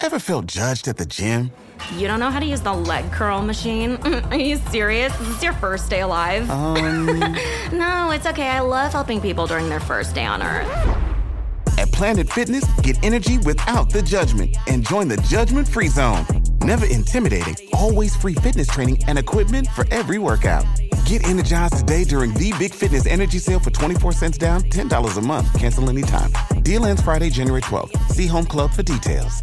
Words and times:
Ever 0.00 0.20
felt 0.20 0.46
judged 0.46 0.86
at 0.86 0.96
the 0.96 1.04
gym? 1.04 1.50
You 1.96 2.06
don't 2.06 2.20
know 2.20 2.30
how 2.30 2.38
to 2.38 2.46
use 2.46 2.60
the 2.60 2.72
leg 2.72 3.10
curl 3.10 3.42
machine? 3.42 3.96
Are 4.30 4.38
you 4.38 4.56
serious? 4.70 5.14
This 5.18 5.28
is 5.28 5.42
your 5.42 5.54
first 5.54 5.90
day 5.90 6.02
alive? 6.02 6.48
Um. 6.48 7.06
no, 7.72 8.12
it's 8.12 8.24
okay. 8.26 8.46
I 8.46 8.60
love 8.60 8.92
helping 8.92 9.20
people 9.20 9.48
during 9.48 9.68
their 9.68 9.80
first 9.80 10.14
day 10.14 10.24
on 10.24 10.40
Earth. 10.40 10.68
At 11.78 11.90
Planet 11.90 12.30
Fitness, 12.30 12.64
get 12.82 12.96
energy 13.04 13.38
without 13.38 13.90
the 13.90 14.00
judgment 14.00 14.56
and 14.68 14.86
join 14.86 15.08
the 15.08 15.16
judgment 15.28 15.66
free 15.66 15.88
zone. 15.88 16.24
Never 16.62 16.86
intimidating, 16.86 17.56
always 17.72 18.14
free 18.14 18.34
fitness 18.34 18.68
training 18.68 19.02
and 19.08 19.18
equipment 19.18 19.66
for 19.74 19.84
every 19.90 20.18
workout. 20.18 20.64
Get 21.06 21.26
energized 21.26 21.76
today 21.76 22.04
during 22.04 22.32
the 22.34 22.52
Big 22.56 22.72
Fitness 22.72 23.06
Energy 23.06 23.38
Sale 23.38 23.60
for 23.60 23.70
24 23.70 24.12
cents 24.12 24.38
down, 24.38 24.62
$10 24.62 25.18
a 25.18 25.20
month. 25.22 25.58
Cancel 25.58 25.88
anytime. 25.88 26.30
Deal 26.62 26.86
ends 26.86 27.02
Friday, 27.02 27.30
January 27.30 27.62
12th. 27.62 27.98
See 28.10 28.28
Home 28.28 28.46
Club 28.46 28.70
for 28.72 28.84
details. 28.84 29.42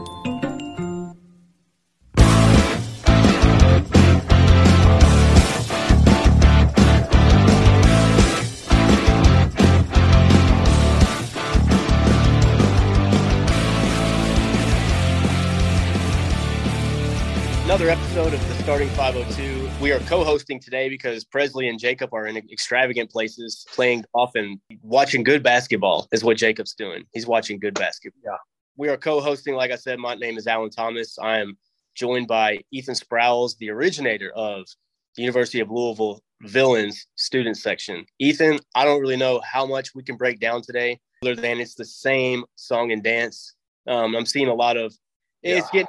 Another 17.81 17.99
episode 17.99 18.33
of 18.35 18.47
the 18.47 18.63
Starting 18.63 18.89
502. 18.89 19.67
We 19.81 19.91
are 19.91 19.97
co 20.01 20.23
hosting 20.23 20.59
today 20.59 20.87
because 20.87 21.23
Presley 21.23 21.67
and 21.67 21.79
Jacob 21.79 22.13
are 22.13 22.27
in 22.27 22.37
extravagant 22.37 23.09
places 23.09 23.65
playing 23.73 24.05
golf 24.13 24.35
and 24.35 24.59
watching 24.83 25.23
good 25.23 25.41
basketball, 25.41 26.07
is 26.11 26.23
what 26.23 26.37
Jacob's 26.37 26.75
doing. 26.75 27.05
He's 27.11 27.25
watching 27.25 27.59
good 27.59 27.73
basketball. 27.73 28.21
Yeah. 28.23 28.37
We 28.77 28.89
are 28.89 28.97
co 28.97 29.19
hosting. 29.19 29.55
Like 29.55 29.71
I 29.71 29.77
said, 29.77 29.97
my 29.97 30.13
name 30.13 30.37
is 30.37 30.45
Alan 30.45 30.69
Thomas. 30.69 31.17
I 31.17 31.39
am 31.39 31.57
joined 31.95 32.27
by 32.27 32.59
Ethan 32.71 32.93
Sprouse, 32.93 33.57
the 33.57 33.71
originator 33.71 34.29
of 34.35 34.67
the 35.15 35.23
University 35.23 35.59
of 35.59 35.71
Louisville 35.71 36.21
Villains 36.43 37.07
student 37.15 37.57
section. 37.57 38.05
Ethan, 38.19 38.59
I 38.75 38.85
don't 38.85 39.01
really 39.01 39.17
know 39.17 39.41
how 39.43 39.65
much 39.65 39.95
we 39.95 40.03
can 40.03 40.17
break 40.17 40.39
down 40.39 40.61
today, 40.61 40.99
other 41.23 41.35
than 41.35 41.59
it's 41.59 41.73
the 41.73 41.85
same 41.85 42.45
song 42.57 42.91
and 42.91 43.01
dance. 43.01 43.55
Um, 43.87 44.13
I'm 44.15 44.27
seeing 44.27 44.49
a 44.49 44.53
lot 44.53 44.77
of 44.77 44.93
it's 45.41 45.65
Yeah. 45.73 45.81
getting 45.81 45.87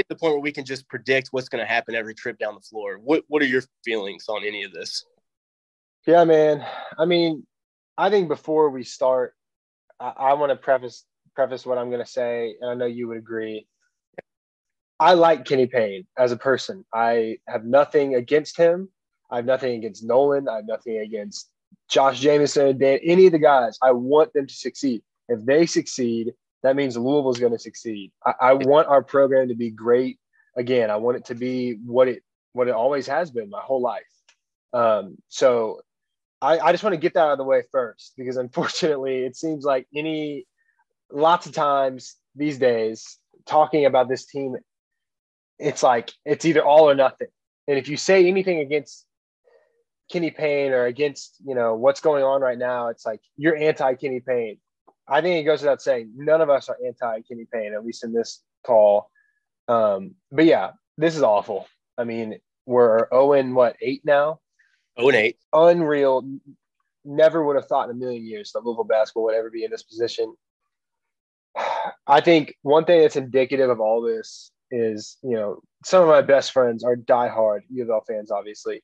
get 0.00 0.08
to 0.08 0.14
the 0.14 0.18
point 0.18 0.32
where 0.32 0.40
we 0.40 0.52
can 0.52 0.64
just 0.64 0.88
predict 0.88 1.28
what's 1.30 1.48
going 1.48 1.62
to 1.62 1.70
happen 1.70 1.94
every 1.94 2.14
trip 2.14 2.38
down 2.38 2.54
the 2.54 2.60
floor. 2.60 2.98
What 3.02 3.24
What 3.28 3.42
are 3.42 3.46
your 3.46 3.62
feelings 3.84 4.24
on 4.28 4.44
any 4.44 4.64
of 4.64 4.72
this? 4.72 5.04
Yeah, 6.06 6.24
man. 6.24 6.64
I 6.98 7.04
mean, 7.04 7.46
I 7.98 8.08
think 8.08 8.28
before 8.28 8.70
we 8.70 8.82
start, 8.82 9.34
I, 9.98 10.12
I 10.16 10.32
want 10.34 10.50
to 10.50 10.56
preface 10.56 11.04
preface 11.36 11.66
what 11.66 11.78
I'm 11.78 11.90
going 11.90 12.04
to 12.04 12.10
say, 12.10 12.56
and 12.60 12.70
I 12.70 12.74
know 12.74 12.86
you 12.86 13.08
would 13.08 13.18
agree. 13.18 13.66
I 14.98 15.14
like 15.14 15.44
Kenny 15.44 15.66
Payne 15.66 16.06
as 16.18 16.32
a 16.32 16.36
person. 16.36 16.84
I 16.92 17.38
have 17.46 17.64
nothing 17.64 18.14
against 18.14 18.56
him. 18.56 18.88
I 19.30 19.36
have 19.36 19.44
nothing 19.44 19.76
against 19.76 20.04
Nolan. 20.04 20.48
I 20.48 20.56
have 20.56 20.66
nothing 20.66 20.98
against 20.98 21.50
Josh 21.88 22.20
Jameson, 22.20 22.78
Dan, 22.78 22.98
any 23.02 23.26
of 23.26 23.32
the 23.32 23.38
guys. 23.38 23.78
I 23.82 23.92
want 23.92 24.32
them 24.32 24.46
to 24.46 24.54
succeed. 24.54 25.02
If 25.28 25.44
they 25.44 25.66
succeed, 25.66 26.32
that 26.62 26.76
means 26.76 26.96
Louisville's 26.96 27.38
going 27.38 27.52
to 27.52 27.58
succeed. 27.58 28.12
I, 28.24 28.34
I 28.40 28.52
want 28.54 28.88
our 28.88 29.02
program 29.02 29.48
to 29.48 29.54
be 29.54 29.70
great. 29.70 30.18
Again, 30.56 30.90
I 30.90 30.96
want 30.96 31.16
it 31.16 31.24
to 31.26 31.34
be 31.34 31.78
what 31.84 32.08
it 32.08 32.22
what 32.52 32.68
it 32.68 32.74
always 32.74 33.06
has 33.06 33.30
been 33.30 33.48
my 33.48 33.60
whole 33.60 33.80
life. 33.80 34.02
Um, 34.72 35.16
so 35.28 35.80
I, 36.42 36.58
I 36.58 36.72
just 36.72 36.82
want 36.82 36.94
to 36.94 37.00
get 37.00 37.14
that 37.14 37.20
out 37.20 37.32
of 37.32 37.38
the 37.38 37.44
way 37.44 37.62
first 37.70 38.14
because 38.16 38.36
unfortunately 38.36 39.24
it 39.24 39.36
seems 39.36 39.64
like 39.64 39.86
any 39.94 40.46
lots 41.10 41.46
of 41.46 41.52
times 41.52 42.16
these 42.36 42.58
days 42.58 43.18
talking 43.46 43.84
about 43.84 44.08
this 44.08 44.26
team 44.26 44.56
it's 45.58 45.82
like 45.82 46.12
it's 46.24 46.44
either 46.44 46.64
all 46.64 46.88
or 46.88 46.94
nothing 46.94 47.26
and 47.66 47.78
if 47.78 47.88
you 47.88 47.96
say 47.96 48.26
anything 48.26 48.60
against 48.60 49.04
kenny 50.10 50.30
payne 50.30 50.72
or 50.72 50.86
against 50.86 51.34
you 51.44 51.54
know 51.54 51.74
what's 51.74 52.00
going 52.00 52.22
on 52.22 52.40
right 52.40 52.58
now 52.58 52.88
it's 52.88 53.04
like 53.04 53.20
you're 53.36 53.56
anti 53.56 53.94
kenny 53.94 54.20
payne 54.20 54.58
i 55.10 55.20
think 55.20 55.40
it 55.40 55.44
goes 55.44 55.60
without 55.60 55.82
saying 55.82 56.10
none 56.16 56.40
of 56.40 56.48
us 56.48 56.68
are 56.68 56.78
anti 56.86 57.20
kenny 57.22 57.46
payne 57.52 57.74
at 57.74 57.84
least 57.84 58.04
in 58.04 58.12
this 58.12 58.42
call 58.64 59.10
um, 59.68 60.14
but 60.32 60.44
yeah 60.44 60.70
this 60.96 61.16
is 61.16 61.22
awful 61.22 61.66
i 61.98 62.04
mean 62.04 62.38
we're 62.66 63.08
0 63.10 63.32
and 63.34 63.54
what 63.54 63.76
eight 63.82 64.02
now 64.04 64.40
0 64.98 65.08
and 65.08 65.16
8. 65.16 65.36
unreal. 65.52 66.24
Never 67.04 67.44
would 67.44 67.56
have 67.56 67.66
thought 67.66 67.88
in 67.88 67.96
a 67.96 67.98
million 67.98 68.24
years 68.24 68.52
that 68.52 68.64
Louisville 68.64 68.84
basketball 68.84 69.24
would 69.24 69.34
ever 69.34 69.50
be 69.50 69.64
in 69.64 69.70
this 69.70 69.82
position. 69.82 70.34
I 72.06 72.20
think 72.20 72.54
one 72.62 72.84
thing 72.84 73.00
that's 73.00 73.16
indicative 73.16 73.70
of 73.70 73.80
all 73.80 74.02
this 74.02 74.50
is, 74.70 75.16
you 75.22 75.34
know, 75.34 75.62
some 75.84 76.02
of 76.02 76.08
my 76.08 76.22
best 76.22 76.52
friends 76.52 76.84
are 76.84 76.96
diehard 76.96 77.60
U 77.70 77.82
of 77.82 77.90
L 77.90 78.04
fans, 78.06 78.30
obviously. 78.30 78.82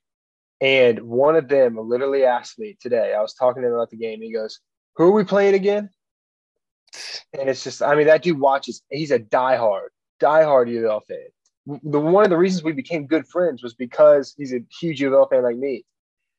And 0.61 1.01
one 1.01 1.37
of 1.37 1.49
them 1.49 1.77
literally 1.79 2.25
asked 2.25 2.59
me 2.59 2.77
today, 2.81 3.15
I 3.15 3.21
was 3.21 3.35
talking 3.35 3.63
to 3.63 3.69
him 3.69 3.75
about 3.75 3.91
the 3.91 3.99
game. 3.99 4.23
He 4.23 4.33
goes, 4.33 4.61
Who 4.97 5.05
are 5.05 5.13
we 5.13 5.25
playing 5.25 5.55
again? 5.55 5.91
And 7.39 7.49
it's 7.49 7.65
just, 7.65 7.83
I 7.83 7.95
mean, 7.95 8.07
that 8.07 8.23
dude 8.23 8.41
watches, 8.41 8.83
he's 8.91 9.11
a 9.11 9.19
diehard, 9.19 9.89
diehard 10.21 10.71
U 10.71 10.87
of 10.87 10.91
L 10.91 11.01
fan. 11.01 11.81
The 11.83 12.01
one 12.01 12.25
of 12.25 12.31
the 12.31 12.37
reasons 12.37 12.63
we 12.63 12.73
became 12.73 13.07
good 13.07 13.27
friends 13.27 13.63
was 13.63 13.75
because 13.75 14.35
he's 14.39 14.53
a 14.55 14.61
huge 14.81 15.01
U 15.01 15.09
of 15.09 15.15
L 15.15 15.29
fan 15.29 15.43
like 15.43 15.57
me. 15.57 15.85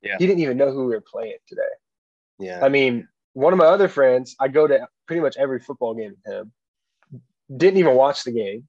Yeah. 0.01 0.15
He 0.17 0.25
didn't 0.25 0.41
even 0.41 0.57
know 0.57 0.71
who 0.71 0.85
we 0.85 0.95
were 0.95 1.01
playing 1.01 1.37
today. 1.47 1.61
Yeah. 2.39 2.63
I 2.63 2.69
mean, 2.69 3.07
one 3.33 3.53
of 3.53 3.59
my 3.59 3.65
other 3.65 3.87
friends, 3.87 4.35
I 4.39 4.47
go 4.47 4.67
to 4.67 4.87
pretty 5.05 5.21
much 5.21 5.35
every 5.37 5.59
football 5.59 5.93
game 5.93 6.15
with 6.23 6.33
him, 6.33 6.51
didn't 7.55 7.77
even 7.77 7.95
watch 7.95 8.23
the 8.23 8.31
game. 8.31 8.67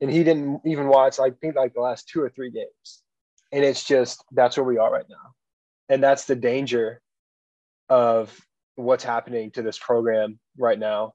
And 0.00 0.10
he 0.10 0.22
didn't 0.22 0.60
even 0.64 0.86
watch, 0.88 1.18
I 1.18 1.30
think, 1.30 1.56
like 1.56 1.74
the 1.74 1.80
last 1.80 2.08
two 2.08 2.22
or 2.22 2.30
three 2.30 2.50
games. 2.50 3.02
And 3.50 3.64
it's 3.64 3.84
just, 3.84 4.24
that's 4.30 4.56
where 4.56 4.64
we 4.64 4.78
are 4.78 4.92
right 4.92 5.08
now. 5.08 5.34
And 5.88 6.02
that's 6.02 6.24
the 6.26 6.36
danger 6.36 7.00
of 7.88 8.34
what's 8.76 9.02
happening 9.02 9.50
to 9.52 9.62
this 9.62 9.78
program 9.78 10.38
right 10.56 10.78
now. 10.78 11.14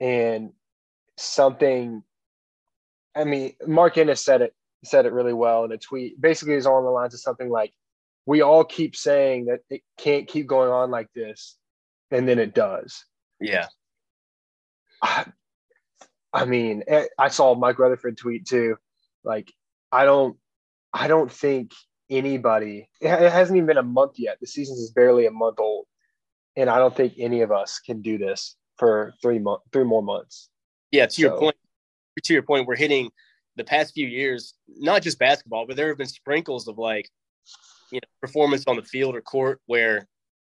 And 0.00 0.52
something, 1.16 2.02
I 3.14 3.24
mean, 3.24 3.54
Mark 3.66 3.98
Ennis 3.98 4.24
said 4.24 4.42
it, 4.42 4.54
said 4.84 5.06
it 5.06 5.12
really 5.12 5.34
well 5.34 5.64
in 5.64 5.72
a 5.72 5.78
tweet. 5.78 6.20
Basically, 6.20 6.54
is 6.54 6.66
along 6.66 6.84
the 6.84 6.90
lines 6.90 7.14
of 7.14 7.20
something 7.20 7.50
like, 7.50 7.72
we 8.26 8.42
all 8.42 8.64
keep 8.64 8.94
saying 8.94 9.46
that 9.46 9.60
it 9.70 9.82
can't 9.98 10.28
keep 10.28 10.46
going 10.46 10.70
on 10.70 10.90
like 10.90 11.08
this 11.14 11.56
and 12.10 12.28
then 12.28 12.38
it 12.38 12.54
does 12.54 13.04
yeah. 13.40 13.66
i, 15.02 15.26
I 16.32 16.44
mean 16.44 16.84
eh, 16.86 17.06
i 17.18 17.28
saw 17.28 17.56
mike 17.56 17.80
rutherford 17.80 18.16
tweet 18.16 18.46
too 18.46 18.76
like 19.24 19.52
i 19.90 20.04
don't 20.04 20.36
i 20.92 21.08
don't 21.08 21.30
think 21.30 21.72
anybody 22.08 22.88
it 23.00 23.08
it 23.08 23.32
hasn't 23.32 23.56
even 23.56 23.66
been 23.66 23.78
a 23.78 23.82
month 23.82 24.12
yet 24.16 24.38
the 24.40 24.46
season 24.46 24.76
is 24.76 24.92
barely 24.92 25.26
a 25.26 25.32
month 25.32 25.58
old 25.58 25.86
and 26.56 26.70
i 26.70 26.78
don't 26.78 26.94
think 26.94 27.14
any 27.18 27.40
of 27.40 27.50
us 27.50 27.80
can 27.80 28.00
do 28.00 28.16
this 28.16 28.56
for 28.80 29.14
three 29.22 29.38
months 29.38 29.64
three 29.72 29.84
more 29.84 30.02
months 30.02 30.48
Yeah. 30.90 31.06
To 31.06 31.22
your 31.22 31.38
point, 31.38 31.56
to 32.24 32.32
your 32.34 32.42
point, 32.42 32.66
we're 32.66 32.74
hitting 32.76 33.10
the 33.56 33.64
past 33.64 33.94
few 33.94 34.08
years, 34.08 34.54
not 34.68 35.02
just 35.02 35.18
basketball, 35.18 35.66
but 35.66 35.76
there 35.76 35.88
have 35.88 35.98
been 35.98 36.06
sprinkles 36.08 36.66
of 36.66 36.78
like, 36.78 37.08
you 37.92 38.00
know, 38.00 38.08
performance 38.20 38.64
on 38.66 38.76
the 38.76 38.82
field 38.82 39.14
or 39.14 39.20
court 39.20 39.60
where 39.66 40.08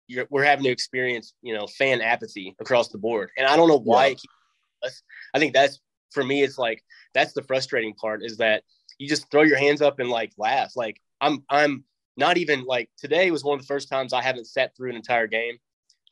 you're, 0.08 0.26
we're 0.30 0.44
having 0.44 0.64
to 0.64 0.70
experience, 0.70 1.34
you 1.42 1.54
know, 1.54 1.66
fan 1.66 2.00
apathy 2.00 2.54
across 2.60 2.88
the 2.88 2.98
board. 2.98 3.30
And 3.36 3.46
I 3.46 3.56
don't 3.56 3.68
know 3.68 3.78
why 3.78 4.06
Yeah. 4.06 4.12
it 4.12 4.20
keeps. 4.20 5.02
I 5.34 5.38
think 5.38 5.52
that's 5.52 5.80
for 6.10 6.24
me. 6.24 6.42
It's 6.42 6.58
like 6.58 6.82
that's 7.14 7.32
the 7.32 7.42
frustrating 7.42 7.94
part 7.94 8.22
is 8.24 8.36
that 8.38 8.62
you 8.98 9.08
just 9.08 9.30
throw 9.30 9.42
your 9.42 9.58
hands 9.58 9.82
up 9.82 9.98
and 10.00 10.08
like 10.08 10.32
laugh. 10.38 10.72
Like 10.76 11.00
I'm 11.20 11.44
I'm 11.48 11.84
not 12.16 12.36
even 12.36 12.64
like 12.64 12.90
today 12.98 13.30
was 13.30 13.44
one 13.44 13.58
of 13.58 13.62
the 13.62 13.66
first 13.66 13.88
times 13.88 14.12
I 14.12 14.22
haven't 14.22 14.46
sat 14.46 14.76
through 14.76 14.90
an 14.90 14.96
entire 14.96 15.26
game. 15.26 15.56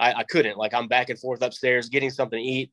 I, 0.00 0.12
I 0.14 0.24
couldn't 0.24 0.56
like 0.56 0.74
I'm 0.74 0.88
back 0.88 1.10
and 1.10 1.18
forth 1.18 1.42
upstairs 1.42 1.88
getting 1.88 2.10
something 2.10 2.38
to 2.38 2.44
eat. 2.44 2.70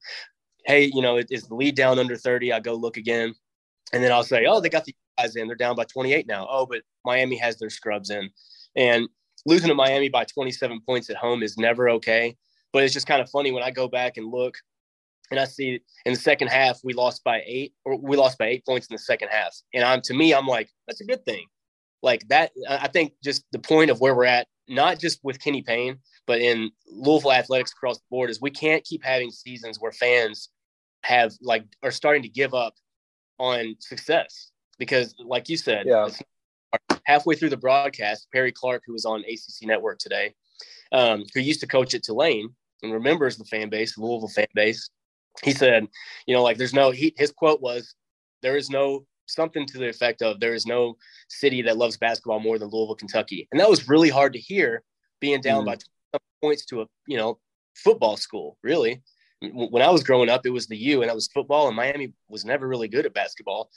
Hey, 0.65 0.89
you 0.94 1.01
know, 1.01 1.18
is 1.18 1.47
the 1.47 1.56
lead 1.56 1.75
down 1.75 2.00
under 2.00 2.15
30? 2.15 2.51
I 2.51 2.59
go 2.59 2.74
look 2.74 2.97
again. 2.97 3.35
And 3.94 4.03
then 4.03 4.12
I'll 4.12 4.24
say, 4.24 4.45
oh, 4.45 4.59
they 4.59 4.69
got 4.69 4.85
the 4.85 4.95
guys 5.18 5.35
in. 5.35 5.47
They're 5.47 5.56
down 5.56 5.75
by 5.75 5.85
28 5.85 6.27
now. 6.27 6.47
Oh, 6.50 6.65
but 6.65 6.81
Miami 7.06 7.38
has 7.38 7.57
their 7.57 7.69
scrubs 7.69 8.09
in. 8.09 8.29
And 8.75 9.07
losing 9.45 9.69
to 9.69 9.75
Miami 9.75 10.09
by 10.09 10.25
27 10.25 10.81
points 10.85 11.09
at 11.09 11.15
home 11.15 11.44
is 11.44 11.57
never 11.57 11.89
okay. 11.91 12.35
But 12.74 12.83
it's 12.83 12.94
just 12.94 13.07
kind 13.07 13.21
of 13.21 13.29
funny 13.29 13.51
when 13.51 13.63
I 13.63 13.71
go 13.71 13.88
back 13.88 14.18
and 14.18 14.29
look 14.29 14.57
and 15.31 15.39
I 15.39 15.45
see 15.45 15.79
in 16.06 16.13
the 16.13 16.19
second 16.19 16.47
half 16.50 16.79
we 16.83 16.94
lost 16.94 17.24
by 17.24 17.44
eight 17.45 17.74
or 17.85 17.97
we 17.97 18.15
lost 18.18 18.38
by 18.38 18.47
eight 18.47 18.65
points 18.65 18.88
in 18.88 18.94
the 18.94 19.00
second 19.00 19.29
half. 19.29 19.56
And 19.74 19.83
I'm 19.83 20.01
to 20.01 20.13
me, 20.13 20.33
I'm 20.33 20.47
like, 20.47 20.69
that's 20.88 21.01
a 21.01 21.06
good 21.06 21.24
thing. 21.25 21.45
Like 22.03 22.27
that, 22.27 22.51
I 22.69 22.88
think 22.88 23.13
just 23.24 23.44
the 23.51 23.59
point 23.59 23.89
of 23.89 24.00
where 24.00 24.15
we're 24.15 24.25
at, 24.25 24.47
not 24.68 25.00
just 25.00 25.19
with 25.24 25.41
Kenny 25.41 25.62
Payne, 25.62 25.97
but 26.27 26.41
in 26.41 26.69
Louisville 26.88 27.31
athletics 27.31 27.71
across 27.71 27.97
the 27.97 28.06
board, 28.12 28.29
is 28.29 28.41
we 28.41 28.51
can't 28.51 28.83
keep 28.83 29.03
having 29.03 29.31
seasons 29.31 29.79
where 29.79 29.91
fans 29.91 30.50
have 31.03 31.33
like 31.41 31.63
are 31.81 31.91
starting 31.91 32.21
to 32.24 32.29
give 32.29 32.53
up 32.53 32.74
on 33.39 33.75
success 33.79 34.51
because, 34.77 35.15
like 35.19 35.50
you 35.50 35.57
said, 35.57 35.85
yeah. 35.88 36.09
halfway 37.06 37.35
through 37.35 37.50
the 37.50 37.57
broadcast, 37.57 38.27
Perry 38.33 38.51
Clark, 38.51 38.83
who 38.85 38.94
was 38.94 39.06
on 39.06 39.21
ACC 39.21 39.68
Network 39.68 40.00
today, 40.00 40.33
um, 40.91 41.24
who 41.33 41.39
used 41.39 41.62
to 41.62 41.68
coach 41.68 41.95
at 41.95 42.03
Tulane 42.03 42.50
and 42.83 42.94
remembers 42.94 43.38
the 43.38 43.45
fan 43.45 43.69
base, 43.69 43.95
the 43.95 44.01
Louisville 44.01 44.27
fan 44.27 44.47
base, 44.53 44.89
he 45.44 45.51
said, 45.51 45.88
you 46.25 46.35
know, 46.35 46.44
like 46.44 46.57
there's 46.57 46.74
no, 46.74 46.91
he, 46.91 47.13
his 47.18 47.31
quote 47.31 47.62
was, 47.62 47.95
there 48.41 48.57
is 48.57 48.69
no 48.69 49.06
something 49.27 49.65
to 49.65 49.77
the 49.77 49.89
effect 49.89 50.21
of 50.21 50.39
there 50.39 50.53
is 50.53 50.65
no 50.65 50.95
city 51.27 51.62
that 51.62 51.77
loves 51.77 51.97
basketball 51.97 52.39
more 52.39 52.57
than 52.57 52.69
Louisville, 52.69 52.95
Kentucky. 52.95 53.47
And 53.51 53.59
that 53.59 53.69
was 53.69 53.89
really 53.89 54.09
hard 54.09 54.33
to 54.33 54.39
hear 54.39 54.83
being 55.19 55.41
down 55.41 55.63
mm. 55.63 55.68
by 55.68 55.77
points 56.42 56.66
to 56.68 56.81
a, 56.81 56.86
you 57.07 57.18
know, 57.18 57.39
football 57.75 58.18
school, 58.18 58.57
really. 58.63 59.01
When 59.42 59.84
I 59.84 59.92
was 59.92 60.04
growing 60.04 60.30
up, 60.30 60.45
it 60.45 60.50
was 60.50 60.66
the 60.66 60.78
U 60.78 61.01
and 61.01 61.10
that 61.10 61.16
was 61.16 61.28
football, 61.28 61.68
and 61.68 61.75
Miami 61.75 62.13
was 62.28 62.44
never 62.44 62.68
really 62.68 62.88
good 62.88 63.06
at 63.06 63.13
basketball. 63.13 63.69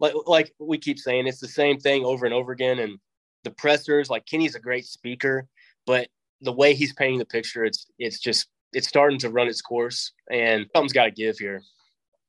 Like, 0.00 0.14
like 0.26 0.52
we 0.60 0.78
keep 0.78 0.98
saying, 0.98 1.26
it's 1.26 1.40
the 1.40 1.48
same 1.48 1.78
thing 1.78 2.04
over 2.04 2.24
and 2.24 2.34
over 2.34 2.52
again. 2.52 2.78
And 2.78 2.98
the 3.42 3.50
pressers, 3.50 4.10
like 4.10 4.26
Kenny's 4.26 4.54
a 4.54 4.60
great 4.60 4.86
speaker, 4.86 5.48
but 5.86 6.08
the 6.40 6.52
way 6.52 6.74
he's 6.74 6.92
painting 6.92 7.18
the 7.18 7.24
picture, 7.24 7.64
it's 7.64 7.86
it's 7.98 8.20
just 8.20 8.48
it's 8.72 8.86
starting 8.86 9.18
to 9.20 9.30
run 9.30 9.48
its 9.48 9.60
course, 9.60 10.12
and 10.30 10.66
something's 10.74 10.92
got 10.92 11.06
to 11.06 11.10
give 11.10 11.36
here. 11.38 11.62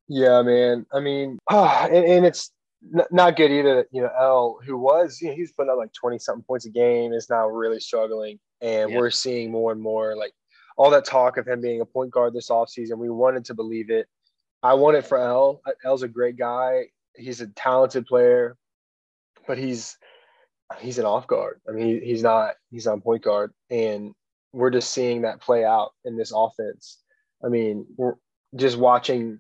Yeah, 0.08 0.42
man. 0.42 0.86
I 0.92 1.00
mean, 1.00 1.38
oh, 1.52 1.66
and, 1.92 2.06
and 2.06 2.26
it's 2.26 2.52
not 2.82 3.36
good 3.36 3.52
either. 3.52 3.88
You 3.92 4.04
know, 4.04 4.12
El, 4.20 4.60
who 4.66 4.78
was, 4.78 5.20
you 5.22 5.30
know, 5.30 5.36
he's 5.36 5.52
putting 5.52 5.72
up 5.72 5.78
like 5.78 5.94
20 5.94 6.20
something 6.20 6.44
points 6.44 6.66
a 6.66 6.70
game, 6.70 7.14
is 7.14 7.30
now 7.30 7.48
really 7.48 7.80
struggling. 7.80 8.40
And 8.62 8.92
yeah. 8.92 8.98
we're 8.98 9.12
seeing 9.12 9.52
more 9.52 9.72
and 9.72 9.82
more 9.82 10.16
like 10.16 10.34
all 10.78 10.90
that 10.92 11.06
talk 11.06 11.38
of 11.38 11.48
him 11.48 11.62
being 11.62 11.82
a 11.82 11.86
point 11.86 12.12
guard 12.12 12.34
this 12.34 12.50
offseason. 12.50 12.98
We 12.98 13.10
wanted 13.10 13.46
to 13.46 13.54
believe 13.54 13.90
it. 13.90 14.08
I 14.64 14.74
want 14.74 14.98
it 14.98 15.06
for 15.06 15.18
El. 15.18 15.62
El's 15.84 16.04
a 16.04 16.08
great 16.08 16.38
guy. 16.38 16.86
He's 17.16 17.42
a 17.42 17.48
talented 17.48 18.06
player, 18.06 18.58
but 19.48 19.58
he's 19.58 19.98
he's 20.80 21.00
an 21.00 21.06
off 21.06 21.28
guard. 21.28 21.60
I 21.68 21.72
mean, 21.72 22.02
he's 22.04 22.24
not 22.24 22.56
he's 22.72 22.88
on 22.88 23.02
point 23.02 23.24
guard, 23.24 23.54
and 23.70 24.14
we're 24.54 24.70
just 24.70 24.94
seeing 24.94 25.22
that 25.22 25.42
play 25.42 25.64
out 25.64 25.92
in 26.06 26.18
this 26.18 26.32
offense. 26.36 27.00
I 27.44 27.50
mean, 27.50 27.86
we're 27.98 28.16
just 28.56 28.78
watching. 28.78 29.40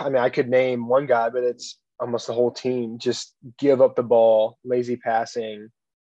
I 0.00 0.08
mean, 0.08 0.22
I 0.22 0.30
could 0.30 0.48
name 0.48 0.88
one 0.88 1.06
guy, 1.06 1.28
but 1.30 1.44
it's 1.44 1.78
almost 2.00 2.26
the 2.26 2.32
whole 2.32 2.50
team 2.50 2.98
just 2.98 3.34
give 3.58 3.80
up 3.80 3.96
the 3.96 4.02
ball, 4.02 4.58
lazy 4.64 4.96
passing, 4.96 5.70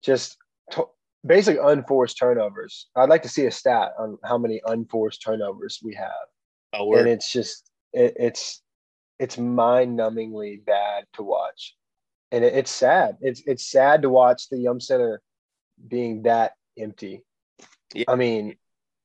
just 0.03 0.37
to- 0.71 0.89
basically 1.25 1.61
unforced 1.63 2.17
turnovers. 2.17 2.87
I'd 2.95 3.09
like 3.09 3.23
to 3.23 3.29
see 3.29 3.45
a 3.45 3.51
stat 3.51 3.93
on 3.97 4.17
how 4.23 4.37
many 4.37 4.61
unforced 4.65 5.21
turnovers 5.21 5.79
we 5.83 5.95
have. 5.95 6.27
Oh, 6.73 6.95
and 6.95 7.07
it's 7.07 7.31
just 7.31 7.69
it, 7.93 8.15
it's 8.19 8.61
it's 9.19 9.37
mind-numbingly 9.37 10.63
bad 10.65 11.05
to 11.13 11.23
watch, 11.23 11.75
and 12.31 12.43
it, 12.43 12.53
it's 12.53 12.71
sad. 12.71 13.17
It's 13.21 13.41
it's 13.45 13.69
sad 13.69 14.03
to 14.03 14.09
watch 14.09 14.49
the 14.49 14.57
Yum 14.57 14.79
Center 14.79 15.21
being 15.87 16.23
that 16.23 16.53
empty. 16.77 17.23
Yeah. 17.93 18.05
I 18.07 18.15
mean, 18.15 18.55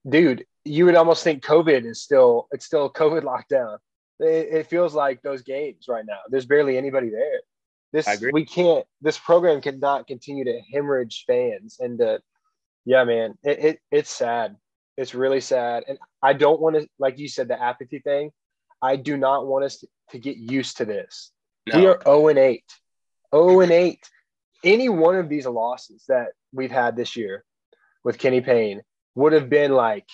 dude, 0.09 0.45
you 0.65 0.85
would 0.85 0.97
almost 0.97 1.25
think 1.25 1.43
COVID 1.43 1.87
is 1.87 2.03
still 2.03 2.49
it's 2.51 2.67
still 2.67 2.93
COVID 2.93 3.23
lockdown 3.23 3.79
it, 4.21 4.49
it 4.51 4.67
feels 4.67 4.95
like 4.95 5.23
those 5.23 5.43
games 5.43 5.87
right 5.89 6.05
now. 6.07 6.19
There's 6.29 6.47
barely 6.47 6.77
anybody 6.77 7.11
there. 7.11 7.41
This 7.93 8.23
we 8.33 8.45
can't. 8.45 8.85
This 9.01 9.19
program 9.19 9.61
cannot 9.61 10.07
continue 10.07 10.45
to 10.45 10.61
hemorrhage 10.73 11.25
fans 11.27 11.77
and 11.79 11.99
to, 12.01 12.21
yeah, 12.85 13.05
man, 13.05 13.35
it, 13.45 13.59
it 13.59 13.79
it's 13.91 14.11
sad. 14.11 14.57
It's 14.97 15.15
really 15.15 15.41
sad, 15.41 15.85
and 15.89 15.99
I 16.23 16.33
don't 16.33 16.61
want 16.61 16.77
to, 16.77 16.89
like 16.99 17.19
you 17.19 17.29
said, 17.29 17.49
the 17.49 17.61
apathy 17.61 18.01
thing. 18.01 18.31
I 18.83 18.97
do 18.97 19.17
not 19.17 19.47
want 19.47 19.65
us 19.65 19.79
to, 19.79 19.87
to 20.11 20.19
get 20.19 20.37
used 20.37 20.77
to 20.79 20.85
this. 20.85 21.33
No. 21.73 21.79
We 21.79 21.87
are 21.87 22.01
0 22.05 22.29
and 22.29 22.39
8. 22.39 22.63
0 23.35 23.61
and 23.61 23.73
8. 23.73 24.11
Any 24.63 24.89
one 24.89 25.17
of 25.17 25.29
these 25.29 25.47
losses 25.47 26.05
that 26.09 26.29
we've 26.53 26.71
had 26.71 26.95
this 26.95 27.17
year 27.17 27.45
with 28.03 28.19
Kenny 28.19 28.41
Payne 28.41 28.83
would 29.15 29.33
have 29.33 29.49
been 29.49 29.73
like 29.73 30.09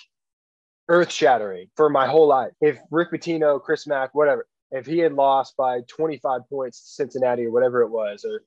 earth 0.91 1.11
shattering 1.11 1.67
for 1.77 1.89
my 1.89 2.05
whole 2.05 2.27
life. 2.27 2.51
If 2.59 2.77
Rick 2.91 3.11
Pitino, 3.11 3.61
Chris 3.61 3.87
Mack, 3.87 4.13
whatever, 4.13 4.45
if 4.71 4.85
he 4.85 4.99
had 4.99 5.13
lost 5.13 5.55
by 5.55 5.81
25 5.87 6.41
points 6.49 6.81
to 6.81 6.87
Cincinnati 6.89 7.45
or 7.45 7.51
whatever 7.51 7.81
it 7.81 7.89
was, 7.89 8.25
or 8.25 8.43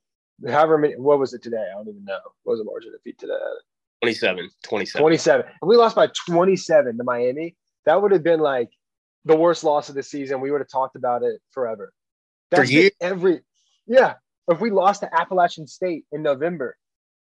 however 0.53 0.77
many, 0.77 0.95
what 0.97 1.19
was 1.19 1.33
it 1.33 1.43
today? 1.43 1.67
I 1.73 1.75
don't 1.75 1.89
even 1.89 2.05
know. 2.05 2.19
What 2.43 2.53
was 2.53 2.61
the 2.61 2.65
margin 2.65 2.93
of 2.95 3.03
defeat 3.03 3.19
today? 3.19 3.33
27, 4.03 4.51
27. 4.63 5.01
27. 5.01 5.47
If 5.47 5.67
we 5.67 5.77
lost 5.77 5.97
by 5.97 6.09
27 6.29 6.99
to 6.99 7.05
Miami, 7.05 7.57
that 7.87 8.01
would 8.01 8.13
have 8.13 8.23
been 8.23 8.41
like 8.41 8.69
the 9.25 9.37
worst 9.37 9.65
loss 9.65 9.89
of 9.89 9.95
the 9.95 10.03
season. 10.03 10.43
We 10.43 10.51
would 10.51 10.61
have 10.61 10.69
talked 10.69 10.97
about 10.97 11.23
it 11.23 11.41
forever. 11.51 11.95
That's 12.51 12.71
For 12.71 12.91
every, 13.01 13.41
yeah. 13.87 14.15
If 14.49 14.61
we 14.61 14.71
lost 14.71 15.01
to 15.01 15.15
Appalachian 15.19 15.67
State 15.67 16.05
in 16.13 16.23
November, 16.23 16.77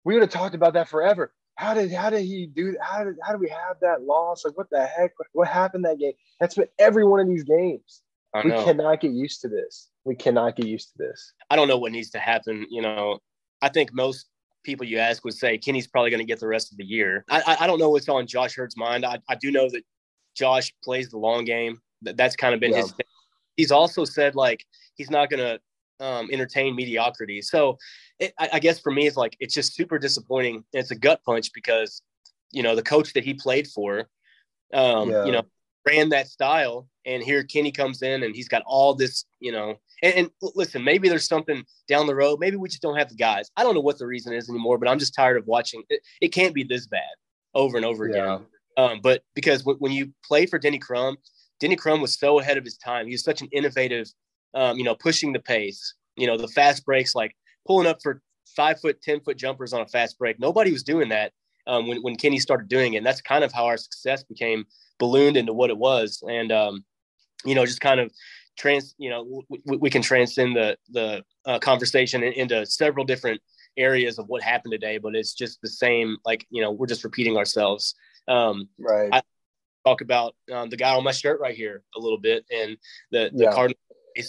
we 0.04 0.15
would 0.15 0.24
have 0.24 0.31
talked 0.31 0.56
about 0.56 0.74
that 0.74 0.89
forever 0.89 1.31
how 1.55 1.73
did 1.73 1.91
how 1.91 2.09
did 2.09 2.23
he 2.23 2.47
do 2.47 2.75
how 2.81 3.03
did 3.03 3.15
how 3.23 3.31
did 3.31 3.41
we 3.41 3.50
have 3.50 3.77
that 3.81 4.03
loss? 4.03 4.45
Like 4.45 4.57
what 4.57 4.69
the 4.69 4.85
heck? 4.85 5.11
What, 5.17 5.27
what 5.33 5.47
happened 5.47 5.85
that 5.85 6.00
game? 6.00 6.13
That's 6.39 6.55
been 6.55 6.67
every 6.79 7.05
one 7.05 7.19
of 7.19 7.27
these 7.27 7.44
games. 7.44 8.01
We 8.44 8.50
cannot 8.50 9.00
get 9.00 9.12
used 9.12 9.41
to 9.41 9.48
this. 9.48 9.91
We 10.05 10.15
cannot 10.15 10.55
get 10.55 10.65
used 10.65 10.91
to 10.93 10.98
this. 10.98 11.33
I 11.51 11.55
don't 11.55 11.67
know 11.67 11.77
what 11.77 11.91
needs 11.91 12.10
to 12.12 12.19
happen 12.19 12.65
you 12.69 12.81
know. 12.81 13.19
I 13.62 13.69
think 13.69 13.93
most 13.93 14.27
people 14.63 14.86
you 14.86 14.98
ask 14.98 15.24
would 15.25 15.33
say 15.33 15.57
kenny's 15.57 15.88
probably 15.88 16.10
going 16.10 16.19
to 16.19 16.25
get 16.25 16.39
the 16.39 16.48
rest 16.48 16.72
of 16.72 16.77
the 16.77 16.86
year. 16.86 17.25
I, 17.29 17.57
I 17.62 17.67
don't 17.67 17.79
know 17.79 17.89
what's 17.89 18.10
on 18.10 18.25
josh 18.25 18.57
Heird's 18.57 18.77
mind. 18.77 19.05
I, 19.05 19.19
I 19.29 19.36
do 19.36 19.51
know 19.51 19.69
that 19.69 19.83
josh 20.36 20.74
plays 20.83 21.10
the 21.10 21.17
long 21.17 21.45
game. 21.45 21.79
That, 22.01 22.17
that's 22.17 22.36
kind 22.36 22.53
of 22.53 22.60
been 22.60 22.72
yeah. 22.72 22.81
his 22.81 22.91
thing. 22.91 23.05
he's 23.55 23.72
also 23.72 24.05
said 24.05 24.36
like 24.36 24.65
he's 24.95 25.12
not 25.12 25.29
going 25.29 25.39
to 25.39 25.60
um, 26.00 26.29
entertain 26.31 26.75
mediocrity. 26.75 27.41
So 27.41 27.77
it, 28.19 28.33
I, 28.39 28.50
I, 28.53 28.59
guess 28.59 28.79
for 28.79 28.91
me, 28.91 29.07
it's 29.07 29.17
like 29.17 29.35
it's 29.39 29.53
just 29.53 29.75
super 29.75 30.00
disappointing. 30.00 30.63
It's 30.73 30.91
a 30.91 30.95
gut 30.95 31.21
punch 31.25 31.51
because 31.53 32.01
you 32.51 32.63
know 32.63 32.75
the 32.75 32.83
coach 32.83 33.13
that 33.13 33.23
he 33.23 33.33
played 33.33 33.67
for, 33.67 34.07
um, 34.73 35.09
yeah. 35.09 35.25
you 35.25 35.31
know, 35.31 35.43
ran 35.85 36.09
that 36.09 36.27
style, 36.27 36.88
and 37.05 37.23
here 37.23 37.43
Kenny 37.43 37.71
comes 37.71 38.01
in 38.01 38.23
and 38.23 38.35
he's 38.35 38.47
got 38.47 38.63
all 38.65 38.93
this, 38.93 39.25
you 39.39 39.51
know. 39.51 39.75
And, 40.01 40.13
and, 40.15 40.29
listen, 40.55 40.83
maybe 40.83 41.07
there's 41.07 41.27
something 41.27 41.63
down 41.88 42.07
the 42.07 42.15
road. 42.15 42.39
Maybe 42.39 42.57
we 42.57 42.67
just 42.67 42.81
don't 42.81 42.97
have 42.97 43.09
the 43.09 43.15
guys. 43.15 43.50
I 43.55 43.63
don't 43.63 43.73
know 43.73 43.81
what 43.81 43.97
the 43.97 44.07
reason 44.07 44.33
is 44.33 44.50
anymore, 44.50 44.77
but 44.77 44.89
I'm 44.89 45.00
just 45.00 45.15
tired 45.15 45.38
of 45.38 45.47
watching. 45.47 45.83
It, 45.89 46.01
it 46.21 46.27
can't 46.29 46.53
be 46.53 46.63
this 46.63 46.88
bad 46.88 47.01
over 47.53 47.77
and 47.77 47.85
over 47.85 48.07
yeah. 48.07 48.35
again. 48.35 48.45
Um, 48.75 49.00
but 49.01 49.23
because 49.35 49.62
w- 49.62 49.77
when 49.79 49.91
you 49.91 50.12
play 50.25 50.45
for 50.45 50.59
Denny 50.59 50.79
Crum, 50.79 51.17
Denny 51.59 51.75
Crum 51.75 52.01
was 52.01 52.17
so 52.17 52.39
ahead 52.39 52.57
of 52.57 52.65
his 52.65 52.77
time. 52.77 53.07
He 53.07 53.13
was 53.13 53.23
such 53.23 53.41
an 53.41 53.47
innovative 53.51 54.07
um, 54.53 54.77
you 54.77 54.83
know, 54.83 54.95
pushing 54.95 55.33
the 55.33 55.39
pace, 55.39 55.93
you 56.15 56.27
know, 56.27 56.38
the 56.38 56.48
fast 56.48 56.86
breaks, 56.86 57.15
like 57.15 57.36
pulling 57.65 57.88
up 57.88 58.01
for 58.01 58.22
five 58.55 58.79
foot, 58.79 59.01
10 59.01 59.22
foot 59.22 59.38
jumpers 59.38 59.74
on 59.74 59.81
a 59.81 59.88
fast 59.88 60.17
break. 60.17 60.39
Nobody 60.39 60.72
was 60.72 60.83
doing 60.83 61.10
that 61.10 61.31
um, 61.67 61.88
when, 61.88 62.01
when 62.01 62.15
Kenny 62.15 62.39
started 62.39 62.67
doing 62.67 62.93
it. 62.93 62.98
And 62.98 63.05
that's 63.05 63.22
kind 63.22 63.43
of 63.43 63.51
how 63.51 63.65
our 63.65 63.77
success 63.77 64.24
became 64.24 64.65
ballooned 65.00 65.38
into 65.38 65.53
what 65.53 65.69
it 65.69 65.77
was. 65.77 66.24
And, 66.27 66.51
um, 66.51 66.86
you 67.45 67.55
know, 67.55 67.65
just 67.65 67.81
kind 67.81 68.00
of 68.00 68.12
trans, 68.57 68.95
you 68.98 69.10
know, 69.10 69.43
we, 69.50 69.77
we 69.77 69.89
can 69.89 70.01
transcend 70.01 70.55
the, 70.55 70.77
the 70.91 71.24
uh, 71.45 71.60
conversation 71.60 72.24
into 72.24 72.65
several 72.65 73.05
different 73.05 73.41
areas 73.77 74.19
of 74.19 74.27
what 74.27 74.43
happened 74.43 74.72
today, 74.72 74.98
but 74.98 75.15
it's 75.15 75.33
just 75.33 75.60
the 75.62 75.69
same, 75.69 76.17
like, 76.25 76.45
you 76.50 76.62
know, 76.62 76.72
we're 76.72 76.88
just 76.88 77.03
repeating 77.03 77.38
ourselves. 77.38 77.95
Um, 78.27 78.69
right. 78.79 79.10
I 79.12 79.22
talk 79.83 80.01
about 80.01 80.36
um, 80.51 80.69
the 80.69 80.77
guy 80.77 80.93
on 80.93 81.03
my 81.03 81.12
shirt 81.12 81.39
right 81.41 81.55
here 81.55 81.83
a 81.95 82.00
little 82.00 82.19
bit 82.19 82.45
and 82.53 82.77
the, 83.12 83.31
the 83.33 83.45
yeah. 83.45 83.51
Cardinal 83.51 83.77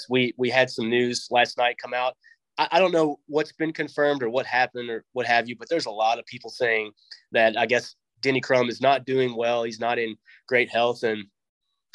we 0.09 0.35
we 0.37 0.51
had 0.51 0.71
some 0.71 0.89
news 0.89 1.29
last 1.31 1.59
night 1.59 1.77
come 1.81 1.95
out. 1.95 2.15
I, 2.59 2.69
I, 2.73 2.79
don't 2.79 2.93
know 2.93 3.19
what's 3.27 3.53
been 3.53 3.73
confirmed 3.73 4.23
or 4.23 4.31
what 4.31 4.47
happened 4.47 4.91
or 4.91 5.05
what 5.13 5.27
have 5.27 5.49
you, 5.49 5.57
but 5.57 5.69
there's 5.69 5.87
a 5.87 5.91
lot 5.91 6.19
of 6.19 6.27
people 6.27 6.51
saying 6.51 6.93
that 7.33 7.57
I 7.57 7.67
guess 7.67 7.95
Denny 8.21 8.41
Crum 8.41 8.69
is 8.69 8.81
not 8.81 9.05
doing 9.05 9.37
well. 9.37 9.65
He's 9.65 9.81
not 9.81 9.99
in 9.99 10.17
great 10.49 10.71
health, 10.71 11.03
and 11.03 11.25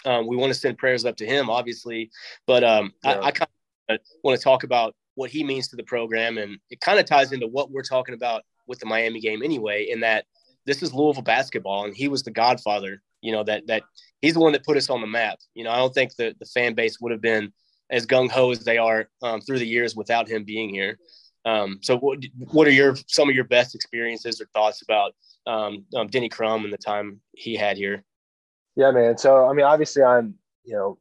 um, 0.05 0.27
we 0.27 0.37
want 0.37 0.53
to 0.53 0.59
send 0.59 0.77
prayers 0.77 1.05
up 1.05 1.15
to 1.17 1.25
him, 1.25 1.49
obviously. 1.49 2.11
But 2.47 2.63
um, 2.63 2.93
yeah. 3.03 3.11
I, 3.11 3.27
I 3.27 3.31
kind 3.31 3.49
of 3.89 3.99
want 4.23 4.37
to 4.37 4.43
talk 4.43 4.63
about 4.63 4.95
what 5.15 5.29
he 5.29 5.43
means 5.43 5.67
to 5.69 5.75
the 5.75 5.83
program, 5.83 6.37
and 6.37 6.57
it 6.69 6.79
kind 6.81 6.99
of 6.99 7.05
ties 7.05 7.31
into 7.31 7.47
what 7.47 7.71
we're 7.71 7.81
talking 7.81 8.15
about 8.15 8.43
with 8.67 8.79
the 8.79 8.85
Miami 8.85 9.19
game 9.19 9.41
anyway. 9.43 9.87
In 9.89 9.99
that 10.01 10.25
this 10.65 10.83
is 10.83 10.93
Louisville 10.93 11.23
basketball, 11.23 11.85
and 11.85 11.95
he 11.95 12.07
was 12.07 12.23
the 12.23 12.31
godfather. 12.31 13.01
You 13.21 13.33
know 13.33 13.43
that 13.43 13.67
that 13.67 13.83
he's 14.21 14.35
the 14.35 14.39
one 14.39 14.53
that 14.53 14.65
put 14.65 14.77
us 14.77 14.89
on 14.89 15.01
the 15.01 15.07
map. 15.07 15.39
You 15.53 15.63
know, 15.63 15.71
I 15.71 15.77
don't 15.77 15.93
think 15.93 16.15
the 16.15 16.35
the 16.39 16.45
fan 16.45 16.73
base 16.73 16.99
would 17.01 17.11
have 17.11 17.21
been 17.21 17.51
as 17.89 18.05
gung 18.05 18.29
ho 18.29 18.51
as 18.51 18.59
they 18.59 18.77
are 18.77 19.09
um, 19.21 19.41
through 19.41 19.59
the 19.59 19.67
years 19.67 19.95
without 19.95 20.27
him 20.27 20.43
being 20.43 20.69
here. 20.69 20.97
Um, 21.45 21.79
so, 21.81 21.97
what, 21.97 22.19
what 22.51 22.67
are 22.67 22.71
your 22.71 22.95
some 23.07 23.29
of 23.29 23.35
your 23.35 23.45
best 23.45 23.75
experiences 23.75 24.41
or 24.41 24.45
thoughts 24.53 24.81
about 24.81 25.13
um, 25.47 25.85
um, 25.95 26.07
Denny 26.07 26.29
Crum 26.29 26.63
and 26.63 26.73
the 26.73 26.77
time 26.77 27.21
he 27.31 27.55
had 27.55 27.77
here? 27.77 28.03
Yeah, 28.75 28.91
man. 28.91 29.17
So, 29.17 29.47
I 29.47 29.53
mean, 29.53 29.65
obviously, 29.65 30.03
I'm 30.03 30.35
you 30.63 30.75
know 30.75 30.99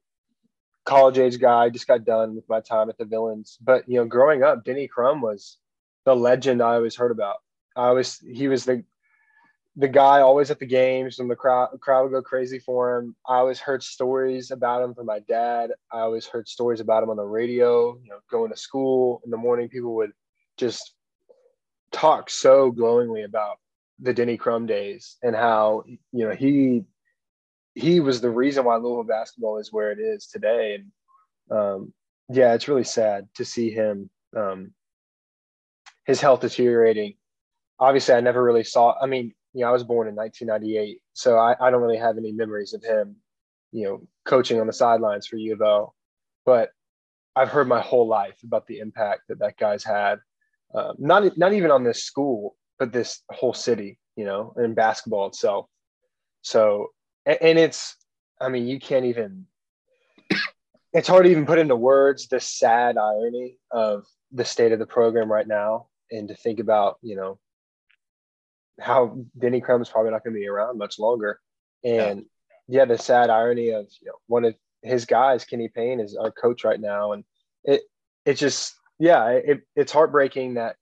college 0.84 1.18
age 1.18 1.38
guy. 1.40 1.68
Just 1.68 1.86
got 1.86 2.04
done 2.04 2.34
with 2.34 2.48
my 2.48 2.60
time 2.60 2.88
at 2.88 2.98
the 2.98 3.04
Villains, 3.04 3.58
but 3.60 3.88
you 3.88 3.96
know, 3.96 4.04
growing 4.04 4.42
up, 4.42 4.64
Denny 4.64 4.88
Crum 4.88 5.20
was 5.20 5.58
the 6.04 6.14
legend 6.14 6.62
I 6.62 6.74
always 6.74 6.96
heard 6.96 7.10
about. 7.10 7.36
I 7.76 7.90
was 7.90 8.18
he 8.18 8.48
was 8.48 8.64
the 8.64 8.84
the 9.78 9.88
guy 9.88 10.20
always 10.20 10.50
at 10.50 10.58
the 10.58 10.66
games 10.66 11.20
and 11.20 11.30
the 11.30 11.36
crowd 11.36 11.68
the 11.72 11.78
crowd 11.78 12.02
would 12.02 12.10
go 12.10 12.20
crazy 12.20 12.58
for 12.58 12.96
him. 12.96 13.14
I 13.28 13.36
always 13.36 13.60
heard 13.60 13.82
stories 13.84 14.50
about 14.50 14.82
him 14.82 14.92
from 14.92 15.06
my 15.06 15.20
dad. 15.20 15.70
I 15.92 16.00
always 16.00 16.26
heard 16.26 16.48
stories 16.48 16.80
about 16.80 17.04
him 17.04 17.10
on 17.10 17.16
the 17.16 17.24
radio, 17.24 17.96
you 18.02 18.10
know, 18.10 18.18
going 18.28 18.50
to 18.50 18.56
school 18.56 19.22
in 19.24 19.30
the 19.30 19.36
morning. 19.36 19.68
People 19.68 19.94
would 19.94 20.10
just 20.56 20.94
talk 21.92 22.28
so 22.28 22.72
glowingly 22.72 23.22
about 23.22 23.58
the 24.00 24.12
Denny 24.12 24.36
Crum 24.36 24.66
days 24.66 25.16
and 25.22 25.36
how, 25.36 25.84
you 25.86 26.28
know, 26.28 26.34
he 26.34 26.82
he 27.76 28.00
was 28.00 28.20
the 28.20 28.30
reason 28.30 28.64
why 28.64 28.76
Louisville 28.76 29.04
basketball 29.04 29.58
is 29.58 29.72
where 29.72 29.92
it 29.92 30.00
is 30.00 30.26
today. 30.26 30.80
And 30.80 31.56
um, 31.56 31.92
yeah, 32.28 32.54
it's 32.54 32.66
really 32.66 32.82
sad 32.82 33.28
to 33.36 33.44
see 33.44 33.70
him 33.70 34.10
um, 34.36 34.72
his 36.04 36.20
health 36.20 36.40
deteriorating. 36.40 37.14
Obviously, 37.78 38.14
I 38.14 38.20
never 38.20 38.42
really 38.42 38.64
saw. 38.64 38.96
I 39.00 39.06
mean, 39.06 39.34
you 39.54 39.62
know, 39.62 39.68
I 39.68 39.72
was 39.72 39.84
born 39.84 40.08
in 40.08 40.14
1998, 40.14 41.00
so 41.14 41.38
I, 41.38 41.56
I 41.60 41.70
don't 41.70 41.82
really 41.82 41.96
have 41.96 42.18
any 42.18 42.32
memories 42.32 42.74
of 42.74 42.82
him, 42.82 43.16
you 43.72 43.84
know, 43.84 44.02
coaching 44.24 44.60
on 44.60 44.66
the 44.66 44.72
sidelines 44.72 45.26
for 45.26 45.36
U 45.36 45.54
of 45.54 45.62
O. 45.62 45.94
But 46.44 46.70
I've 47.34 47.48
heard 47.48 47.68
my 47.68 47.80
whole 47.80 48.06
life 48.06 48.38
about 48.42 48.66
the 48.66 48.78
impact 48.78 49.22
that 49.28 49.38
that 49.38 49.56
guy's 49.56 49.84
had, 49.84 50.18
uh, 50.74 50.92
not 50.98 51.36
not 51.38 51.52
even 51.52 51.70
on 51.70 51.84
this 51.84 52.04
school, 52.04 52.56
but 52.78 52.92
this 52.92 53.22
whole 53.30 53.54
city, 53.54 53.98
you 54.16 54.24
know, 54.24 54.52
and 54.56 54.74
basketball 54.74 55.26
itself. 55.28 55.66
So, 56.42 56.88
and, 57.26 57.38
and 57.40 57.58
it's, 57.58 57.96
I 58.40 58.48
mean, 58.48 58.66
you 58.66 58.78
can't 58.78 59.06
even. 59.06 59.46
It's 60.94 61.06
hard 61.06 61.26
to 61.26 61.30
even 61.30 61.44
put 61.44 61.58
into 61.58 61.76
words 61.76 62.28
the 62.28 62.40
sad 62.40 62.96
irony 62.96 63.58
of 63.70 64.06
the 64.32 64.44
state 64.44 64.72
of 64.72 64.78
the 64.78 64.86
program 64.86 65.30
right 65.30 65.46
now, 65.46 65.88
and 66.10 66.28
to 66.28 66.34
think 66.34 66.60
about, 66.60 66.96
you 67.02 67.14
know, 67.14 67.38
how 68.80 69.18
Denny 69.38 69.60
Crum's 69.60 69.88
probably 69.88 70.10
not 70.10 70.24
going 70.24 70.34
to 70.34 70.40
be 70.40 70.48
around 70.48 70.78
much 70.78 70.98
longer. 70.98 71.40
And 71.84 72.24
yeah. 72.68 72.80
yeah, 72.80 72.84
the 72.84 72.98
sad 72.98 73.30
irony 73.30 73.70
of 73.70 73.86
you 74.00 74.08
know 74.08 74.18
one 74.26 74.44
of 74.44 74.54
his 74.82 75.04
guys, 75.04 75.44
Kenny 75.44 75.68
Payne, 75.68 76.00
is 76.00 76.16
our 76.16 76.30
coach 76.30 76.64
right 76.64 76.80
now, 76.80 77.12
and 77.12 77.24
it 77.64 77.82
it's 78.24 78.40
just 78.40 78.74
yeah, 78.98 79.28
it, 79.28 79.60
it's 79.76 79.92
heartbreaking 79.92 80.54
that 80.54 80.76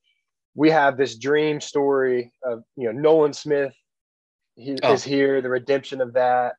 we 0.54 0.70
have 0.70 0.96
this 0.96 1.16
dream 1.16 1.60
story 1.60 2.32
of 2.42 2.62
you 2.76 2.92
know 2.92 2.98
Nolan 2.98 3.32
Smith 3.32 3.74
he 4.56 4.76
oh. 4.82 4.92
is 4.92 5.04
here, 5.04 5.40
the 5.40 5.50
redemption 5.50 6.00
of 6.00 6.14
that. 6.14 6.54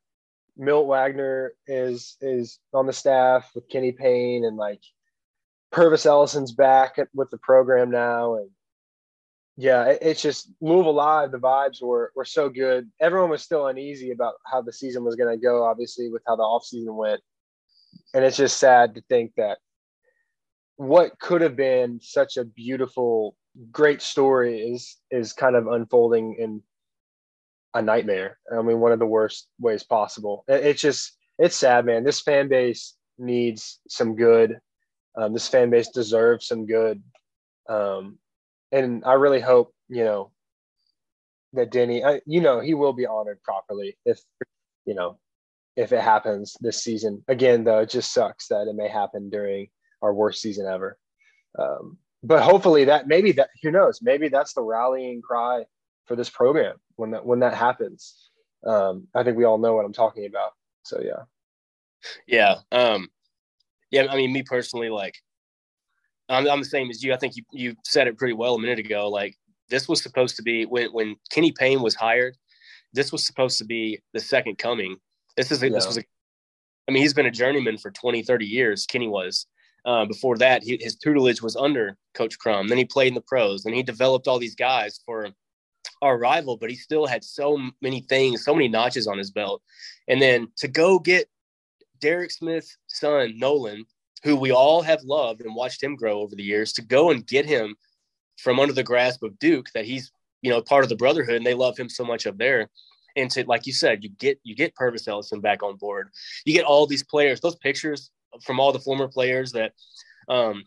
Milt 0.56 0.88
Wagner 0.88 1.54
is 1.68 2.16
is 2.22 2.60
on 2.74 2.88
the 2.88 2.94
staff 2.94 3.52
with 3.54 3.70
Kenny 3.70 3.92
Payne 3.92 4.44
and 4.46 4.58
like 4.58 4.82
Pervis 5.72 6.06
Ellison's 6.06 6.52
back 6.52 6.98
with 7.14 7.30
the 7.30 7.38
program 7.38 7.92
now 7.92 8.36
and 8.36 8.50
yeah, 9.60 9.86
it's 10.02 10.22
just 10.22 10.52
Louisville 10.62 10.94
Live. 10.94 11.32
The 11.32 11.40
vibes 11.40 11.82
were 11.82 12.12
were 12.16 12.26
so 12.26 12.48
good. 12.48 12.92
Everyone 13.02 13.32
was 13.32 13.42
still 13.42 13.66
uneasy 13.66 14.12
about 14.12 14.36
how 14.46 14.62
the 14.62 14.72
season 14.72 15.04
was 15.04 15.16
going 15.16 15.36
to 15.36 15.44
go, 15.44 15.64
obviously, 15.64 16.10
with 16.10 16.22
how 16.28 16.36
the 16.36 16.44
offseason 16.44 16.94
went. 16.96 17.22
And 18.14 18.24
it's 18.24 18.38
just 18.38 18.60
sad 18.60 18.94
to 18.96 19.02
think 19.10 19.32
that 19.38 19.58
what 20.76 21.20
could 21.20 21.42
have 21.42 21.56
been 21.56 22.00
such 22.04 22.38
a 22.38 22.46
beautiful, 22.46 23.36
great 23.72 24.04
story 24.04 24.60
is 24.62 24.96
is 25.10 25.34
kind 25.34 25.56
of 25.56 25.66
unfolding 25.66 26.36
in 26.38 26.62
a 27.74 27.82
nightmare. 27.82 28.38
I 28.56 28.62
mean, 28.62 28.80
one 28.80 28.92
of 28.92 29.00
the 29.00 29.08
worst 29.08 29.48
ways 29.60 29.82
possible. 29.82 30.46
It's 30.48 30.82
just 30.82 31.18
it's 31.40 31.56
sad, 31.56 31.84
man. 31.84 32.04
This 32.04 32.22
fan 32.22 32.48
base 32.48 32.96
needs 33.18 33.80
some 33.90 34.16
good. 34.16 34.60
Um, 35.18 35.34
this 35.34 35.48
fan 35.48 35.72
base 35.72 35.90
deserves 35.90 36.46
some 36.46 36.68
good. 36.68 37.02
Um, 37.68 38.20
and 38.72 39.04
I 39.06 39.14
really 39.14 39.40
hope 39.40 39.74
you 39.90 40.04
know 40.04 40.32
that 41.54 41.72
Denny, 41.72 42.04
I, 42.04 42.22
you 42.26 42.42
know, 42.42 42.60
he 42.60 42.74
will 42.74 42.94
be 42.94 43.06
honored 43.06 43.42
properly 43.44 43.98
if 44.06 44.20
you 44.86 44.94
know 44.94 45.18
if 45.76 45.92
it 45.92 46.02
happens 46.02 46.56
this 46.60 46.84
season. 46.84 47.24
Again, 47.28 47.64
though, 47.64 47.80
it 47.80 47.90
just 47.90 48.14
sucks 48.14 48.48
that 48.48 48.68
it 48.68 48.76
may 48.76 48.88
happen 48.88 49.30
during 49.30 49.68
our 50.02 50.14
worst 50.14 50.42
season 50.42 50.66
ever. 50.66 50.98
Um, 51.58 51.98
but 52.24 52.42
hopefully, 52.42 52.86
that 52.86 53.08
maybe 53.08 53.32
that 53.34 53.50
who 53.62 53.72
knows, 53.72 54.00
maybe 54.02 54.28
that's 54.28 54.54
the 54.54 54.62
rallying 54.62 55.22
cry 55.22 55.64
for 56.06 56.16
this 56.16 56.30
program 56.30 56.78
when 56.96 57.12
that 57.12 57.26
when 57.26 57.40
that 57.40 57.54
happens. 57.54 58.30
Um, 58.66 59.08
I 59.16 59.24
think 59.24 59.38
we 59.38 59.46
all 59.46 59.60
know 59.60 59.74
what 59.76 59.86
I'm 59.86 59.94
talking 59.94 60.26
about. 60.26 60.52
So 60.84 61.02
yeah, 61.02 61.24
yeah, 62.28 62.56
um, 62.72 63.08
yeah. 63.92 64.08
I 64.10 64.16
mean, 64.16 64.34
me 64.34 64.44
personally, 64.44 64.90
like 64.90 65.16
I'm, 66.30 66.48
I'm 66.50 66.60
the 66.60 66.66
same 66.66 66.90
as 66.90 67.04
you. 67.04 67.14
I 67.14 67.18
think 67.18 67.36
you 67.36 67.44
you 67.52 67.76
said 67.84 68.08
it 68.08 68.18
pretty 68.18 68.34
well 68.34 68.56
a 68.56 68.60
minute 68.60 68.80
ago. 68.80 69.10
Like 69.10 69.36
this 69.70 69.88
was 69.88 70.02
supposed 70.02 70.36
to 70.38 70.44
be 70.44 70.66
when 70.66 70.92
when 70.92 71.16
Kenny 71.30 71.52
Payne 71.52 71.82
was 71.82 71.96
hired. 71.96 72.36
This 72.94 73.12
was 73.12 73.26
supposed 73.26 73.58
to 73.60 73.66
be 73.66 74.00
the 74.14 74.20
second 74.20 74.58
coming. 74.58 74.98
This 75.36 75.52
is 75.52 75.62
a, 75.62 75.68
yeah. 75.68 75.76
this 75.76 75.88
was 75.88 75.98
a. 75.98 76.04
I 76.88 76.92
mean, 76.92 77.04
he's 77.04 77.14
been 77.14 77.26
a 77.26 77.32
journeyman 77.32 77.78
for 77.78 77.92
20, 77.92 78.24
30 78.24 78.46
years. 78.46 78.86
Kenny 78.86 79.08
was. 79.08 79.46
Uh, 79.86 80.06
before 80.06 80.38
that, 80.38 80.64
he, 80.64 80.78
his 80.82 80.96
tutelage 80.96 81.42
was 81.42 81.56
under 81.56 81.98
Coach 82.14 82.40
Crum. 82.40 82.68
Then 82.68 82.78
he 82.78 82.86
played 82.86 83.10
in 83.10 83.14
the 83.14 83.22
pros, 83.22 83.66
and 83.66 83.76
he 83.76 83.84
developed 83.84 84.28
all 84.28 84.40
these 84.40 84.56
guys 84.56 85.00
for 85.06 85.30
our 86.02 86.18
rival. 86.18 86.58
But 86.58 86.70
he 86.70 86.76
still 86.76 87.06
had 87.06 87.24
so 87.24 87.58
many 87.82 88.02
things, 88.02 88.44
so 88.44 88.54
many 88.54 88.68
notches 88.68 89.08
on 89.08 89.18
his 89.18 89.32
belt. 89.32 89.62
And 90.08 90.22
then 90.22 90.48
to 90.58 90.68
go 90.68 91.00
get 91.00 91.30
Derek 92.00 92.32
Smith's 92.32 92.78
son 92.88 93.38
Nolan 93.38 93.86
who 94.24 94.36
we 94.36 94.52
all 94.52 94.82
have 94.82 95.04
loved 95.04 95.42
and 95.42 95.56
watched 95.56 95.82
him 95.82 95.96
grow 95.96 96.20
over 96.22 96.36
the 96.36 96.44
years, 96.44 96.74
to 96.74 96.82
go 96.82 97.12
and 97.12 97.26
get 97.28 97.46
him 97.46 97.76
from 98.38 98.60
under 98.60 98.74
the 98.74 98.84
grasp 98.84 99.24
of 99.24 99.38
Duke, 99.40 99.68
that 99.74 99.86
he's 99.86 100.12
you 100.42 100.52
know 100.52 100.62
part 100.62 100.84
of 100.84 100.90
the 100.90 100.96
brotherhood 100.96 101.36
and 101.36 101.46
they 101.46 101.54
love 101.54 101.78
him 101.78 101.90
so 101.90 102.04
much 102.04 102.28
up 102.28 102.38
there. 102.38 102.70
And 103.16 103.32
to 103.32 103.44
like 103.46 103.66
you 103.66 103.74
said, 103.74 104.04
you 104.04 104.10
get 104.10 104.40
you 104.44 104.56
get 104.56 104.76
Pervis 104.76 105.08
Ellison 105.08 105.42
back 105.42 105.64
on 105.64 105.76
board. 105.76 106.10
You 106.46 106.54
get 106.54 106.66
all 106.66 106.86
these 106.86 107.04
players, 107.04 107.42
those 107.42 107.56
pictures 107.56 108.12
from 108.44 108.60
all 108.60 108.72
the 108.72 108.80
former 108.80 109.08
players 109.08 109.52
that 109.54 109.74
um 110.30 110.64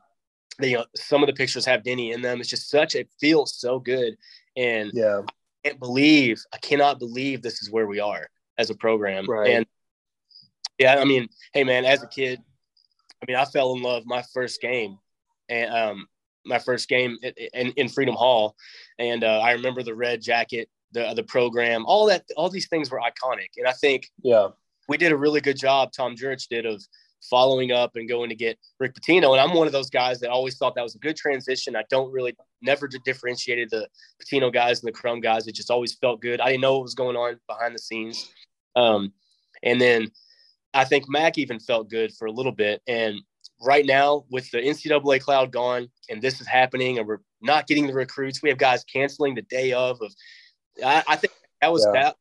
they, 0.59 0.71
you 0.71 0.79
know, 0.79 0.85
some 0.97 1.23
of 1.23 1.27
the 1.27 1.33
pictures 1.33 1.65
have 1.65 1.85
Denny 1.85 2.13
in 2.13 2.23
them. 2.23 2.41
It's 2.41 2.51
just 2.51 2.69
such 2.69 2.95
it 2.95 3.09
feels 3.21 3.55
so 3.55 3.79
good. 3.79 4.17
And 4.57 4.91
yeah, 4.93 5.23
I 5.25 5.69
can't 5.69 5.79
believe 5.79 6.43
I 6.53 6.59
cannot 6.59 6.99
believe 6.99 7.43
this 7.43 7.63
is 7.63 7.71
where 7.71 7.87
we 7.87 8.01
are 8.01 8.29
as 8.59 8.71
a 8.71 8.75
program. 8.75 9.27
Right. 9.27 9.51
And 9.51 9.67
yeah, 10.79 10.97
I 10.97 11.05
mean, 11.05 11.29
hey 11.53 11.65
man, 11.65 11.85
as 11.85 12.03
a 12.03 12.09
kid, 12.09 12.41
I 13.23 13.25
mean, 13.29 13.37
I 13.37 13.45
fell 13.45 13.75
in 13.75 13.83
love 13.83 14.05
my 14.07 14.23
first 14.35 14.61
game, 14.61 14.99
and 15.49 15.73
um, 15.73 16.07
my 16.45 16.59
first 16.59 16.89
game 16.89 17.19
in, 17.23 17.73
in 17.73 17.89
Freedom 17.89 18.15
Hall, 18.15 18.57
and 18.99 19.25
uh, 19.25 19.41
I 19.41 19.53
remember 19.53 19.83
the 19.83 19.95
red 19.95 20.23
jacket, 20.23 20.69
the 20.93 21.13
the 21.15 21.23
program, 21.23 21.85
all 21.87 22.07
that, 22.07 22.25
all 22.37 22.49
these 22.49 22.69
things 22.69 22.91
were 22.91 23.01
iconic, 23.01 23.49
and 23.57 23.67
I 23.67 23.73
think 23.73 24.11
yeah, 24.23 24.49
we 24.89 24.97
did 24.97 25.13
a 25.13 25.17
really 25.17 25.41
good 25.41 25.59
job. 25.59 25.93
Tom 25.93 26.17
Jurich 26.17 26.49
did 26.49 26.67
of 26.67 26.83
following 27.29 27.71
up 27.71 27.97
and 27.97 28.09
going 28.09 28.31
to 28.31 28.35
get 28.35 28.59
Rick 28.79 28.95
Pitino, 28.95 29.33
and 29.33 29.41
I'm 29.41 29.55
one 29.55 29.67
of 29.67 29.73
those 29.73 29.91
guys 29.91 30.21
that 30.21 30.31
always 30.31 30.57
thought 30.57 30.75
that 30.75 30.83
was 30.83 30.95
a 30.95 30.99
good 30.99 31.17
transition. 31.17 31.77
I 31.77 31.85
don't 31.91 32.13
really 32.13 32.35
never 32.63 32.89
differentiated 33.05 33.69
the 33.71 33.87
Pitino 34.23 34.53
guys 34.53 34.81
and 34.81 34.89
the 34.89 34.93
Crum 34.93 35.21
guys. 35.21 35.47
It 35.47 35.55
just 35.55 35.71
always 35.71 35.95
felt 35.95 36.23
good. 36.23 36.41
I 36.41 36.47
didn't 36.47 36.63
know 36.63 36.75
what 36.75 36.85
was 36.85 36.95
going 36.95 37.17
on 37.17 37.39
behind 37.47 37.75
the 37.75 37.79
scenes, 37.79 38.31
um, 38.77 39.13
and 39.63 39.81
then 39.81 40.11
I 40.73 40.85
think 40.85 41.09
Mack 41.09 41.39
even 41.39 41.59
felt 41.59 41.91
good 41.91 42.13
for 42.15 42.27
a 42.27 42.33
little 42.33 42.53
bit. 42.53 42.83
And 42.87 43.17
right 43.61 43.85
now, 43.85 44.25
with 44.31 44.51
the 44.51 44.59
NCAA 44.59 45.21
cloud 45.21 45.53
gone, 45.53 45.89
and 46.09 46.23
this 46.23 46.41
is 46.41 46.47
happening, 46.47 46.99
and 46.99 47.07
we're 47.07 47.21
not 47.43 47.67
getting 47.67 47.87
the 47.87 47.93
recruits, 47.93 48.43
we 48.43 48.49
have 48.49 48.59
guys 48.59 48.85
canceling 48.85 49.35
the 49.35 49.43
day 49.43 49.73
of. 49.73 50.01
Of 50.01 50.13
I, 50.85 51.03
I 51.09 51.17
think 51.17 51.33
that 51.61 51.73
was 51.73 51.87
yeah. 51.87 52.03
that 52.03 52.17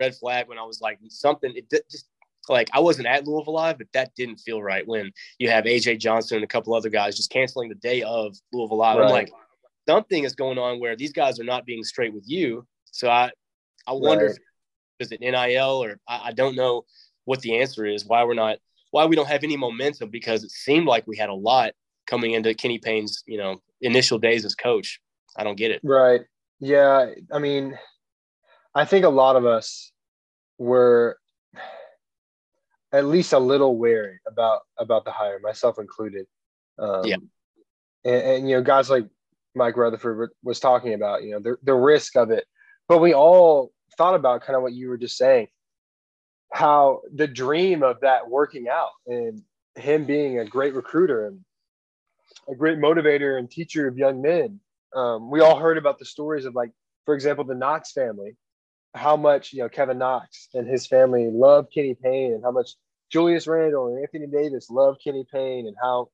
red 0.00 0.14
flag 0.14 0.48
when 0.48 0.58
I 0.58 0.64
was 0.64 0.80
like 0.80 0.98
something. 1.08 1.52
It 1.54 1.70
just 1.90 2.08
like 2.48 2.68
I 2.72 2.80
wasn't 2.80 3.06
at 3.06 3.26
Louisville 3.26 3.54
Live, 3.54 3.78
but 3.78 3.88
that 3.92 4.14
didn't 4.16 4.38
feel 4.38 4.62
right 4.62 4.86
when 4.86 5.12
you 5.38 5.50
have 5.50 5.64
AJ 5.64 6.00
Johnson 6.00 6.36
and 6.36 6.44
a 6.44 6.48
couple 6.48 6.74
other 6.74 6.90
guys 6.90 7.16
just 7.16 7.30
canceling 7.30 7.68
the 7.68 7.74
day 7.76 8.02
of 8.02 8.36
Louisville 8.52 8.78
Live. 8.78 8.98
Right. 8.98 9.06
I'm 9.06 9.12
like, 9.12 9.32
something 9.88 10.24
is 10.24 10.34
going 10.34 10.58
on 10.58 10.80
where 10.80 10.96
these 10.96 11.12
guys 11.12 11.38
are 11.38 11.44
not 11.44 11.66
being 11.66 11.84
straight 11.84 12.12
with 12.12 12.24
you. 12.26 12.66
So 12.90 13.08
I, 13.08 13.30
I 13.86 13.92
wonder 13.92 14.26
right. 14.26 14.34
if 14.98 15.08
is 15.08 15.12
it 15.12 15.20
NIL 15.20 15.82
or 15.82 15.98
I, 16.08 16.20
I 16.26 16.32
don't 16.32 16.56
know 16.56 16.84
what 17.24 17.40
the 17.40 17.58
answer 17.58 17.86
is, 17.86 18.04
why 18.04 18.24
we're 18.24 18.34
not, 18.34 18.58
why 18.90 19.06
we 19.06 19.16
don't 19.16 19.28
have 19.28 19.44
any 19.44 19.56
momentum 19.56 20.10
because 20.10 20.44
it 20.44 20.50
seemed 20.50 20.86
like 20.86 21.06
we 21.06 21.16
had 21.16 21.28
a 21.28 21.34
lot 21.34 21.72
coming 22.06 22.32
into 22.32 22.54
Kenny 22.54 22.78
Payne's, 22.78 23.22
you 23.26 23.38
know, 23.38 23.60
initial 23.80 24.18
days 24.18 24.44
as 24.44 24.54
coach. 24.54 25.00
I 25.36 25.44
don't 25.44 25.56
get 25.56 25.70
it. 25.70 25.80
Right. 25.82 26.22
Yeah. 26.60 27.06
I 27.32 27.38
mean, 27.38 27.78
I 28.74 28.84
think 28.84 29.04
a 29.04 29.10
lot 29.10 29.36
of 29.36 29.46
us 29.46 29.92
were 30.58 31.18
at 32.92 33.06
least 33.06 33.32
a 33.32 33.38
little 33.38 33.76
wary 33.76 34.20
about 34.26 34.60
about 34.78 35.04
the 35.04 35.10
hire, 35.10 35.40
myself 35.40 35.78
included. 35.78 36.26
Um, 36.78 37.04
Yeah. 37.04 37.16
And, 38.04 38.22
and 38.22 38.50
you 38.50 38.56
know, 38.56 38.62
guys 38.62 38.90
like 38.90 39.06
Mike 39.54 39.76
Rutherford 39.76 40.30
was 40.42 40.60
talking 40.60 40.94
about, 40.94 41.22
you 41.22 41.32
know, 41.32 41.40
the 41.40 41.56
the 41.62 41.74
risk 41.74 42.16
of 42.16 42.30
it, 42.30 42.44
but 42.88 42.98
we 42.98 43.14
all 43.14 43.72
thought 43.96 44.14
about 44.14 44.42
kind 44.42 44.56
of 44.56 44.62
what 44.62 44.72
you 44.72 44.88
were 44.88 44.98
just 44.98 45.16
saying, 45.16 45.48
how 46.52 47.00
the 47.14 47.26
dream 47.26 47.82
of 47.82 48.00
that 48.00 48.28
working 48.28 48.68
out 48.68 48.90
and 49.06 49.42
him 49.74 50.04
being 50.04 50.38
a 50.38 50.44
great 50.44 50.74
recruiter 50.74 51.26
and 51.26 51.40
a 52.48 52.54
great 52.54 52.78
motivator 52.78 53.38
and 53.38 53.50
teacher 53.50 53.88
of 53.88 53.96
young 53.96 54.20
men. 54.20 54.60
Um, 54.94 55.30
we 55.30 55.40
all 55.40 55.58
heard 55.58 55.78
about 55.78 55.98
the 55.98 56.04
stories 56.04 56.44
of 56.44 56.54
like, 56.54 56.70
for 57.06 57.14
example, 57.14 57.44
the 57.44 57.54
Knox 57.54 57.92
family, 57.92 58.36
how 58.94 59.16
much 59.16 59.52
you 59.52 59.60
know 59.60 59.68
Kevin 59.68 59.98
Knox 59.98 60.48
and 60.54 60.68
his 60.68 60.86
family 60.86 61.30
loved 61.32 61.72
Kenny 61.72 61.94
Payne, 61.94 62.34
and 62.34 62.44
how 62.44 62.50
much 62.50 62.72
Julius 63.10 63.46
Randle 63.46 63.88
and 63.88 64.00
Anthony 64.00 64.26
Davis 64.26 64.70
loved 64.70 65.00
Kenny 65.02 65.24
Payne, 65.32 65.66
and 65.66 65.76
how 65.80 66.10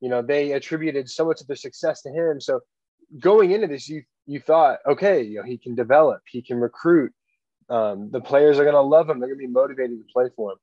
you 0.00 0.08
know 0.08 0.22
they 0.22 0.52
attributed 0.52 1.10
so 1.10 1.24
much 1.24 1.40
of 1.40 1.48
their 1.48 1.56
success 1.56 2.02
to 2.02 2.10
him. 2.10 2.40
So 2.40 2.60
going 3.18 3.50
into 3.50 3.66
this, 3.66 3.88
you 3.88 4.02
you 4.26 4.40
thought, 4.40 4.78
okay, 4.86 5.22
you 5.22 5.38
know, 5.38 5.44
he 5.44 5.58
can 5.58 5.74
develop, 5.74 6.22
he 6.26 6.42
can 6.42 6.58
recruit. 6.58 7.12
Um, 7.68 8.10
the 8.10 8.20
players 8.20 8.58
are 8.58 8.64
going 8.64 8.74
to 8.74 8.80
love 8.80 9.08
him. 9.10 9.18
They're 9.18 9.28
going 9.28 9.40
to 9.40 9.46
be 9.46 9.52
motivated 9.52 9.98
to 9.98 10.12
play 10.12 10.28
for 10.36 10.52
him. 10.52 10.58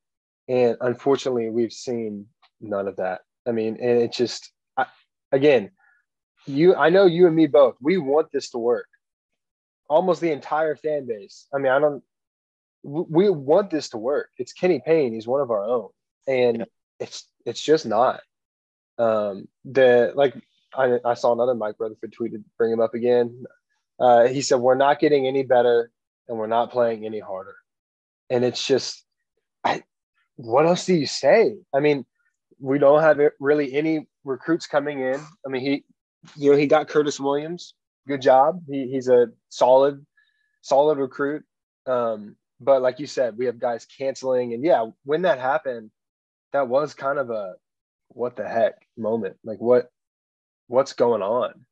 And 0.48 0.78
unfortunately, 0.82 1.50
we've 1.50 1.74
seen 1.74 2.28
none 2.62 2.88
of 2.88 2.98
that. 2.98 3.22
I 3.48 3.52
mean, 3.52 3.78
and 3.82 4.00
it 4.02 4.14
just, 4.14 4.52
I, 4.78 4.86
again, 5.32 5.72
you, 6.46 6.76
I 6.76 6.90
know 6.90 7.06
you 7.06 7.28
and 7.28 7.36
me 7.36 7.48
both. 7.48 7.76
We 7.82 7.98
want 7.98 8.28
this 8.32 8.50
to 8.52 8.58
work. 8.58 8.88
Almost 9.90 10.22
the 10.22 10.32
entire 10.32 10.76
fan 10.76 11.06
base. 11.06 11.48
I 11.54 11.58
mean, 11.58 11.72
I 11.72 11.80
don't. 11.80 12.04
We 12.84 13.30
want 13.30 13.70
this 13.70 13.90
to 13.90 13.98
work. 13.98 14.30
It's 14.38 14.52
Kenny 14.52 14.82
Payne. 14.86 15.14
He's 15.14 15.28
one 15.28 15.40
of 15.40 15.52
our 15.52 15.64
own, 15.64 15.90
and 16.28 16.58
Yeah. 16.60 16.66
it's 17.00 17.28
it's 17.46 17.62
just 17.62 17.86
not. 17.86 18.22
Um, 18.98 19.48
the 19.66 20.12
like 20.16 20.36
I, 20.76 21.00
I 21.06 21.14
saw 21.14 21.34
another 21.34 21.56
Mike 21.56 21.76
Rutherford 21.80 22.14
tweeted, 22.14 22.44
bring 22.58 22.72
him 22.74 22.82
up 22.82 22.94
again. 22.94 23.44
Uh, 24.00 24.28
he 24.28 24.42
said, 24.42 24.60
We're 24.60 24.76
not 24.76 25.00
getting 25.00 25.28
any 25.28 25.44
better 25.44 25.92
and 26.28 26.38
we're 26.38 26.48
not 26.48 26.72
playing 26.72 27.06
any 27.06 27.20
harder. 27.20 27.56
And 28.30 28.44
it's 28.44 28.66
just, 28.66 29.04
I, 29.64 29.84
what 30.36 30.66
else 30.66 30.86
do 30.86 30.96
you 30.96 31.06
say? 31.06 31.56
I 31.74 31.80
mean, 31.80 32.06
we 32.60 32.80
don't 32.80 33.02
have 33.02 33.20
really 33.40 33.74
any 33.74 34.08
recruits 34.24 34.68
coming 34.68 35.02
in. 35.02 35.20
I 35.46 35.50
mean, 35.50 35.62
he, 35.62 35.84
you 36.36 36.52
know, 36.52 36.58
he 36.58 36.68
got 36.68 36.88
Curtis 36.88 37.20
Williams. 37.20 37.74
Good 38.08 38.22
job. 38.22 38.62
He, 38.70 38.88
he's 38.88 39.10
a 39.10 39.28
solid, 39.50 40.06
solid 40.62 40.98
recruit. 40.98 41.44
Um, 41.86 42.36
but 42.60 42.82
like 42.82 43.00
you 43.00 43.08
said, 43.08 43.38
we 43.38 43.46
have 43.46 43.60
guys 43.60 43.86
canceling. 43.86 44.54
And 44.54 44.64
yeah, 44.64 44.86
when 45.04 45.24
that 45.24 45.40
happened, 45.40 45.92
that 46.54 46.68
was 46.68 46.94
kind 46.94 47.20
of 47.20 47.30
a 47.30 47.56
what 48.10 48.36
the 48.36 48.48
heck 48.48 48.76
moment. 48.98 49.36
Like, 49.44 49.60
what, 49.60 49.90
what's 50.68 50.94
going 50.94 51.22
on? 51.22 51.66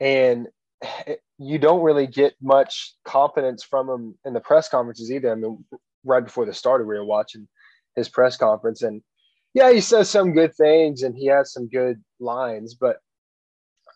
And 0.00 0.48
you 1.38 1.58
don't 1.58 1.82
really 1.82 2.06
get 2.06 2.34
much 2.40 2.94
confidence 3.04 3.62
from 3.62 3.88
him 3.88 4.14
in 4.24 4.32
the 4.32 4.40
press 4.40 4.68
conferences 4.68 5.10
either. 5.10 5.32
I 5.32 5.34
mean, 5.34 5.64
right 6.04 6.24
before 6.24 6.46
the 6.46 6.54
started, 6.54 6.86
we 6.86 6.94
were 6.94 7.04
watching 7.04 7.46
his 7.94 8.08
press 8.08 8.36
conference, 8.36 8.82
and 8.82 9.02
yeah, 9.54 9.72
he 9.72 9.80
says 9.80 10.10
some 10.10 10.32
good 10.32 10.54
things 10.54 11.02
and 11.02 11.16
he 11.16 11.26
has 11.26 11.52
some 11.52 11.68
good 11.68 12.02
lines, 12.20 12.74
but 12.74 12.98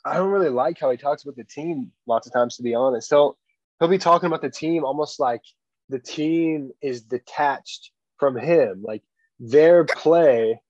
I 0.07 0.15
don't 0.15 0.31
really 0.31 0.49
like 0.49 0.79
how 0.81 0.91
he 0.91 0.97
talks 0.97 1.23
about 1.23 1.37
the 1.37 1.45
team 1.45 1.93
lots 2.07 2.27
of 2.27 2.33
times, 2.33 2.57
to 2.57 2.63
be 2.63 2.75
honest. 2.75 3.11
He'll 3.11 3.37
he'll 3.79 3.89
be 3.89 3.99
talking 3.99 4.27
about 4.27 4.41
the 4.43 4.51
team 4.51 4.85
almost 4.85 5.21
like 5.21 5.43
the 5.91 5.99
team 5.99 6.71
is 6.81 7.03
detached 7.03 7.91
from 8.19 8.39
him, 8.39 8.83
like 8.83 9.03
their 9.39 9.85
play 9.85 10.61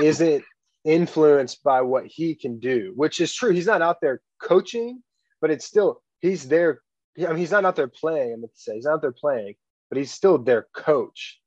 isn't 0.00 0.44
influenced 0.84 1.62
by 1.62 1.80
what 1.80 2.06
he 2.06 2.34
can 2.34 2.58
do, 2.60 2.92
which 2.94 3.20
is 3.20 3.34
true. 3.34 3.50
He's 3.50 3.66
not 3.66 3.82
out 3.82 4.00
there 4.00 4.20
coaching, 4.40 5.02
but 5.40 5.50
it's 5.50 5.66
still 5.66 6.02
he's 6.20 6.48
there. 6.48 6.80
I 7.18 7.28
mean, 7.28 7.36
he's 7.36 7.50
not 7.50 7.64
out 7.64 7.76
there 7.76 7.88
playing. 7.88 8.32
I'm 8.32 8.40
going 8.40 8.48
to 8.48 8.60
say 8.60 8.76
he's 8.76 8.84
not 8.84 8.94
out 8.94 9.02
there 9.02 9.12
playing, 9.12 9.54
but 9.88 9.98
he's 9.98 10.12
still 10.12 10.38
their 10.38 10.66
coach, 10.74 11.40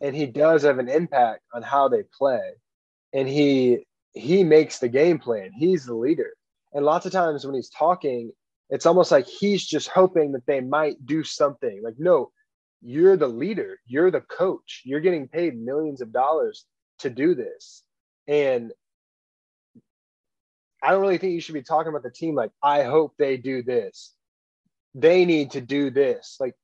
and 0.00 0.14
he 0.14 0.26
does 0.26 0.62
have 0.62 0.78
an 0.78 0.88
impact 0.88 1.42
on 1.52 1.62
how 1.62 1.88
they 1.88 2.02
play, 2.16 2.52
and 3.12 3.28
he 3.28 3.86
he 4.14 4.44
makes 4.44 4.78
the 4.78 4.88
game 4.88 5.18
plan. 5.18 5.50
He's 5.52 5.84
the 5.84 5.94
leader, 5.94 6.30
and 6.72 6.84
lots 6.84 7.06
of 7.06 7.12
times 7.12 7.44
when 7.44 7.54
he's 7.54 7.70
talking, 7.70 8.32
it's 8.70 8.86
almost 8.86 9.10
like 9.10 9.26
he's 9.26 9.64
just 9.64 9.88
hoping 9.88 10.32
that 10.32 10.46
they 10.46 10.60
might 10.60 11.04
do 11.06 11.24
something. 11.24 11.82
Like, 11.82 11.96
no, 11.98 12.30
you're 12.82 13.16
the 13.16 13.28
leader. 13.28 13.78
You're 13.86 14.10
the 14.10 14.20
coach. 14.20 14.82
You're 14.84 15.00
getting 15.00 15.28
paid 15.28 15.58
millions 15.58 16.00
of 16.00 16.12
dollars 16.12 16.66
to 17.00 17.10
do 17.10 17.34
this. 17.34 17.82
And 18.26 18.72
I 20.82 20.90
don't 20.90 21.00
really 21.00 21.18
think 21.18 21.32
you 21.32 21.40
should 21.40 21.54
be 21.54 21.62
talking 21.62 21.88
about 21.88 22.02
the 22.02 22.10
team 22.10 22.34
like, 22.34 22.50
I 22.62 22.84
hope 22.84 23.14
they 23.18 23.36
do 23.36 23.62
this. 23.62 24.14
They 25.00 25.24
need 25.24 25.52
to 25.52 25.60
do 25.60 25.90
this. 25.90 26.36
Like, 26.40 26.54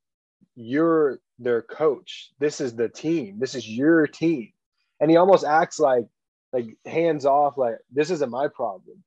you're 0.55 1.21
their 1.39 1.63
coach. 1.63 2.33
This 2.39 2.61
is 2.61 2.75
the 2.75 2.89
team. 2.89 3.39
This 3.39 3.55
is 3.55 3.69
your 3.69 4.07
team. 4.07 4.53
And 5.01 5.11
he 5.11 5.17
almost 5.17 5.45
acts 5.45 5.79
like, 5.79 6.07
like 6.53 6.67
hands 6.87 7.27
off, 7.27 7.59
like, 7.59 7.77
this 7.93 8.11
isn't 8.11 8.31
my 8.31 8.49
problem. 8.49 9.03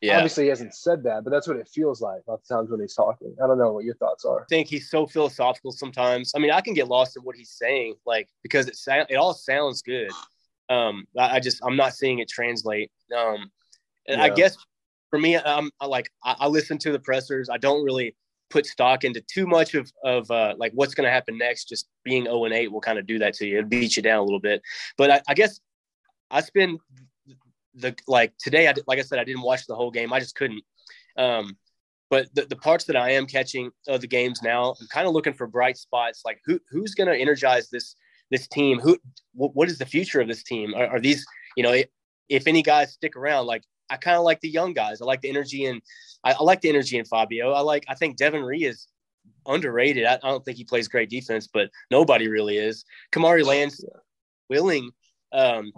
Yeah. 0.00 0.16
Obviously, 0.16 0.44
he 0.44 0.48
hasn't 0.48 0.74
said 0.74 1.02
that, 1.02 1.24
but 1.24 1.30
that's 1.30 1.46
what 1.46 1.58
it 1.58 1.68
feels 1.68 2.00
like 2.00 2.22
lots 2.26 2.50
of 2.50 2.56
times 2.56 2.70
when 2.70 2.80
he's 2.80 2.94
talking. 2.94 3.36
I 3.42 3.46
don't 3.46 3.58
know 3.58 3.72
what 3.72 3.84
your 3.84 3.96
thoughts 3.96 4.24
are. 4.24 4.40
I 4.40 4.44
think 4.48 4.66
he's 4.66 4.88
so 4.88 5.06
philosophical 5.06 5.72
sometimes. 5.72 6.32
I 6.34 6.38
mean, 6.38 6.50
I 6.50 6.62
can 6.62 6.72
get 6.72 6.88
lost 6.88 7.18
in 7.18 7.22
what 7.22 7.36
he's 7.36 7.50
saying, 7.50 7.96
like 8.06 8.28
because 8.42 8.66
it 8.66 8.76
sound 8.76 9.08
it 9.10 9.16
all 9.16 9.34
sounds 9.34 9.82
good. 9.82 10.10
Um, 10.70 11.06
I, 11.18 11.36
I 11.36 11.40
just 11.40 11.60
I'm 11.62 11.76
not 11.76 11.92
seeing 11.92 12.18
it 12.20 12.30
translate. 12.30 12.90
Um, 13.14 13.50
and 14.08 14.22
I 14.22 14.30
guess 14.30 14.56
for 15.10 15.18
me, 15.18 15.36
I'm 15.36 15.70
I 15.80 15.86
like 15.86 16.10
I, 16.24 16.36
I 16.40 16.46
listen 16.46 16.78
to 16.78 16.92
the 16.92 17.00
pressers. 17.00 17.50
I 17.50 17.58
don't 17.58 17.84
really 17.84 18.16
put 18.50 18.66
stock 18.66 19.04
into 19.04 19.22
too 19.22 19.46
much 19.46 19.74
of 19.74 19.90
of 20.04 20.30
uh, 20.30 20.54
like 20.58 20.72
what's 20.74 20.94
going 20.94 21.06
to 21.06 21.10
happen 21.10 21.38
next. 21.38 21.68
Just 21.68 21.88
being 22.04 22.24
0 22.24 22.44
and 22.44 22.54
8 22.54 22.70
will 22.70 22.80
kind 22.80 22.98
of 22.98 23.06
do 23.06 23.18
that 23.18 23.34
to 23.34 23.46
you. 23.46 23.58
It'll 23.58 23.68
beat 23.68 23.96
you 23.96 24.02
down 24.02 24.18
a 24.18 24.24
little 24.24 24.40
bit. 24.40 24.62
But 24.98 25.10
I, 25.10 25.22
I 25.28 25.34
guess 25.34 25.60
I 26.30 26.40
spend 26.40 26.78
the 27.74 27.94
like 28.06 28.32
today. 28.38 28.68
I 28.68 28.74
like 28.86 28.98
I 28.98 29.02
said, 29.02 29.18
I 29.18 29.24
didn't 29.24 29.42
watch 29.42 29.66
the 29.66 29.74
whole 29.74 29.90
game. 29.90 30.12
I 30.12 30.20
just 30.20 30.34
couldn't. 30.34 30.62
Um, 31.16 31.56
but 32.10 32.26
the, 32.34 32.44
the 32.46 32.56
parts 32.56 32.84
that 32.86 32.96
I 32.96 33.10
am 33.10 33.26
catching 33.26 33.70
of 33.88 34.00
the 34.00 34.08
games 34.08 34.42
now, 34.42 34.74
I'm 34.80 34.88
kind 34.88 35.06
of 35.06 35.14
looking 35.14 35.32
for 35.32 35.46
bright 35.46 35.76
spots. 35.76 36.22
Like 36.24 36.40
who 36.44 36.58
who's 36.70 36.94
going 36.94 37.08
to 37.08 37.16
energize 37.16 37.70
this 37.70 37.94
this 38.30 38.48
team? 38.48 38.80
Who 38.80 38.98
wh- 39.32 39.54
what 39.54 39.68
is 39.68 39.78
the 39.78 39.86
future 39.86 40.20
of 40.20 40.28
this 40.28 40.42
team? 40.42 40.74
Are, 40.74 40.86
are 40.86 41.00
these 41.00 41.24
you 41.56 41.62
know 41.62 41.80
if 42.28 42.46
any 42.46 42.62
guys 42.62 42.92
stick 42.92 43.16
around? 43.16 43.46
Like 43.46 43.62
I 43.90 43.96
kind 43.96 44.16
of 44.16 44.22
like 44.24 44.40
the 44.40 44.48
young 44.48 44.72
guys. 44.72 45.02
I 45.02 45.04
like 45.04 45.20
the 45.20 45.28
energy 45.28 45.66
and 45.66 45.82
I, 46.24 46.32
I 46.32 46.42
like 46.42 46.60
the 46.60 46.68
energy 46.68 46.98
in 46.98 47.04
Fabio. 47.04 47.52
I 47.52 47.60
like 47.60 47.84
I 47.88 47.94
think 47.94 48.16
Devin 48.16 48.42
Ree 48.42 48.64
is 48.64 48.88
underrated. 49.46 50.04
I, 50.06 50.14
I 50.14 50.28
don't 50.30 50.44
think 50.44 50.56
he 50.56 50.64
plays 50.64 50.88
great 50.88 51.10
defense, 51.10 51.48
but 51.52 51.70
nobody 51.90 52.28
really 52.28 52.56
is. 52.58 52.84
Kamari 53.12 53.44
Lands 53.44 53.84
willing 54.48 54.90
um, 55.32 55.72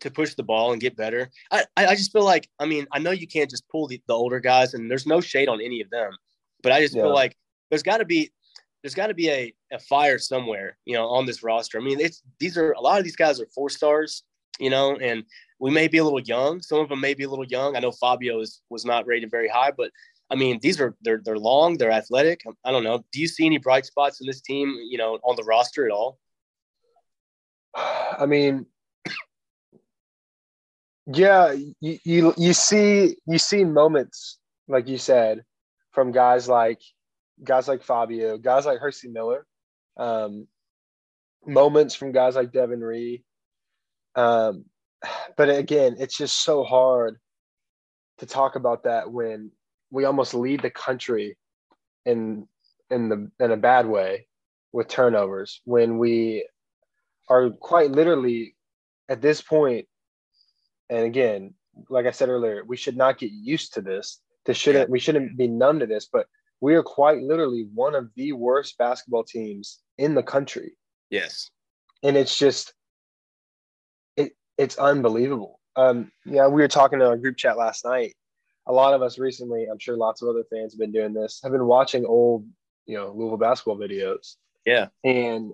to 0.00 0.10
push 0.10 0.34
the 0.34 0.42
ball 0.42 0.72
and 0.72 0.80
get 0.80 0.96
better. 0.96 1.30
I, 1.50 1.64
I 1.76 1.86
I 1.88 1.94
just 1.94 2.12
feel 2.12 2.24
like 2.24 2.48
I 2.58 2.66
mean 2.66 2.86
I 2.92 2.98
know 2.98 3.10
you 3.10 3.26
can't 3.26 3.50
just 3.50 3.68
pull 3.68 3.86
the, 3.86 4.00
the 4.06 4.14
older 4.14 4.40
guys, 4.40 4.74
and 4.74 4.90
there's 4.90 5.06
no 5.06 5.20
shade 5.20 5.48
on 5.48 5.60
any 5.60 5.80
of 5.80 5.90
them, 5.90 6.12
but 6.62 6.72
I 6.72 6.80
just 6.80 6.94
Yeah. 6.94 7.02
feel 7.02 7.14
like 7.14 7.36
there's 7.70 7.82
got 7.82 7.98
to 7.98 8.04
be 8.04 8.30
there's 8.82 8.94
got 8.94 9.06
to 9.06 9.14
be 9.14 9.30
a, 9.30 9.54
a 9.72 9.78
fire 9.78 10.18
somewhere, 10.18 10.76
you 10.84 10.94
know, 10.94 11.08
on 11.08 11.24
this 11.24 11.42
roster. 11.42 11.78
I 11.78 11.82
mean, 11.82 12.00
it's 12.00 12.22
these 12.38 12.58
are 12.58 12.72
a 12.72 12.80
lot 12.80 12.98
of 12.98 13.04
these 13.04 13.16
guys 13.16 13.40
are 13.40 13.46
four 13.54 13.70
stars, 13.70 14.24
you 14.58 14.68
know, 14.68 14.96
and 14.96 15.24
we 15.64 15.70
may 15.70 15.88
be 15.88 15.96
a 15.96 16.04
little 16.04 16.20
young. 16.20 16.60
Some 16.60 16.80
of 16.80 16.90
them 16.90 17.00
may 17.00 17.14
be 17.14 17.24
a 17.24 17.30
little 17.30 17.46
young. 17.46 17.74
I 17.74 17.80
know 17.80 17.90
Fabio 17.90 18.40
is, 18.40 18.60
was 18.68 18.84
not 18.84 19.06
rated 19.06 19.30
very 19.30 19.48
high, 19.48 19.70
but 19.70 19.90
I 20.28 20.34
mean, 20.34 20.58
these 20.60 20.78
are 20.78 20.94
they're 21.00 21.22
they're 21.24 21.38
long, 21.38 21.78
they're 21.78 21.90
athletic. 21.90 22.42
I 22.66 22.70
don't 22.70 22.84
know. 22.84 23.02
Do 23.12 23.18
you 23.18 23.26
see 23.26 23.46
any 23.46 23.56
bright 23.56 23.86
spots 23.86 24.20
in 24.20 24.26
this 24.26 24.42
team, 24.42 24.76
you 24.90 24.98
know, 24.98 25.18
on 25.24 25.36
the 25.36 25.42
roster 25.42 25.86
at 25.86 25.90
all? 25.90 26.18
I 27.74 28.26
mean, 28.26 28.66
yeah, 31.06 31.52
you, 31.80 31.98
you 32.04 32.34
you 32.36 32.52
see 32.52 33.16
you 33.26 33.38
see 33.38 33.64
moments 33.64 34.38
like 34.68 34.86
you 34.86 34.98
said 34.98 35.44
from 35.92 36.12
guys 36.12 36.46
like 36.46 36.82
guys 37.42 37.68
like 37.68 37.82
Fabio, 37.82 38.36
guys 38.36 38.66
like 38.66 38.80
Hercy 38.80 39.08
Miller, 39.08 39.46
um, 39.96 40.46
moments 41.46 41.94
from 41.94 42.12
guys 42.12 42.36
like 42.36 42.52
Devin 42.52 42.80
Ree. 42.80 43.24
Um, 44.14 44.66
but 45.36 45.48
again, 45.48 45.96
it's 45.98 46.16
just 46.16 46.42
so 46.42 46.64
hard 46.64 47.18
to 48.18 48.26
talk 48.26 48.56
about 48.56 48.84
that 48.84 49.10
when 49.10 49.50
we 49.90 50.04
almost 50.04 50.34
lead 50.34 50.62
the 50.62 50.70
country 50.70 51.36
in 52.04 52.46
in 52.90 53.08
the 53.08 53.30
in 53.40 53.50
a 53.50 53.56
bad 53.56 53.86
way 53.86 54.26
with 54.72 54.88
turnovers 54.88 55.60
when 55.64 55.98
we 55.98 56.46
are 57.28 57.50
quite 57.50 57.90
literally 57.90 58.54
at 59.08 59.22
this 59.22 59.40
point, 59.40 59.86
and 60.90 61.04
again, 61.04 61.54
like 61.88 62.06
I 62.06 62.10
said 62.10 62.28
earlier, 62.28 62.64
we 62.64 62.76
should 62.76 62.96
not 62.96 63.18
get 63.18 63.30
used 63.30 63.74
to 63.74 63.82
this. 63.82 64.20
This 64.46 64.56
shouldn't 64.56 64.90
we 64.90 64.98
shouldn't 64.98 65.36
be 65.36 65.48
numb 65.48 65.80
to 65.80 65.86
this, 65.86 66.08
but 66.12 66.26
we 66.60 66.74
are 66.74 66.82
quite 66.82 67.22
literally 67.22 67.66
one 67.74 67.94
of 67.94 68.10
the 68.16 68.32
worst 68.32 68.78
basketball 68.78 69.24
teams 69.24 69.80
in 69.98 70.14
the 70.14 70.22
country. 70.22 70.76
Yes. 71.10 71.50
And 72.02 72.16
it's 72.16 72.38
just 72.38 72.74
it's 74.58 74.78
unbelievable. 74.78 75.60
Um 75.76 76.10
yeah, 76.24 76.46
we 76.46 76.62
were 76.62 76.68
talking 76.68 76.98
to 77.00 77.06
our 77.06 77.16
group 77.16 77.36
chat 77.36 77.56
last 77.56 77.84
night. 77.84 78.14
A 78.66 78.72
lot 78.72 78.94
of 78.94 79.02
us 79.02 79.18
recently, 79.18 79.66
I'm 79.70 79.78
sure 79.78 79.96
lots 79.96 80.22
of 80.22 80.28
other 80.28 80.44
fans 80.50 80.72
have 80.72 80.78
been 80.80 80.92
doing 80.92 81.12
this, 81.12 81.40
have 81.42 81.52
been 81.52 81.66
watching 81.66 82.06
old, 82.06 82.46
you 82.86 82.96
know, 82.96 83.12
Louisville 83.14 83.36
basketball 83.36 83.76
videos. 83.76 84.36
Yeah. 84.64 84.86
And 85.02 85.52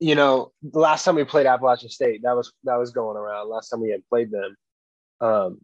you 0.00 0.14
know, 0.14 0.52
the 0.62 0.80
last 0.80 1.04
time 1.04 1.14
we 1.14 1.24
played 1.24 1.46
Appalachian 1.46 1.88
State, 1.88 2.22
that 2.24 2.34
was 2.36 2.52
that 2.64 2.76
was 2.76 2.90
going 2.90 3.16
around. 3.16 3.48
Last 3.48 3.68
time 3.70 3.80
we 3.80 3.90
had 3.90 4.06
played 4.08 4.30
them, 4.30 4.56
um, 5.20 5.60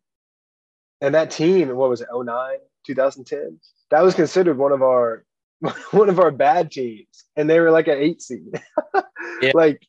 and 1.01 1.15
that 1.15 1.31
team, 1.33 1.75
what 1.75 1.91
was 1.91 2.01
it, 2.01 2.09
09, 2.13 2.57
2010? 2.87 3.59
That 3.91 4.03
was 4.03 4.15
considered 4.15 4.57
one 4.57 4.73
of 4.73 4.83
our 4.83 5.25
one 5.91 6.09
of 6.09 6.21
our 6.21 6.31
bad 6.31 6.71
teams, 6.71 7.25
and 7.37 7.51
they 7.51 7.59
were 7.61 7.71
like 7.73 7.89
an 7.89 7.99
eight 7.99 8.23
seed. 8.23 8.61
Yeah. 9.43 9.53
Like, 9.55 9.87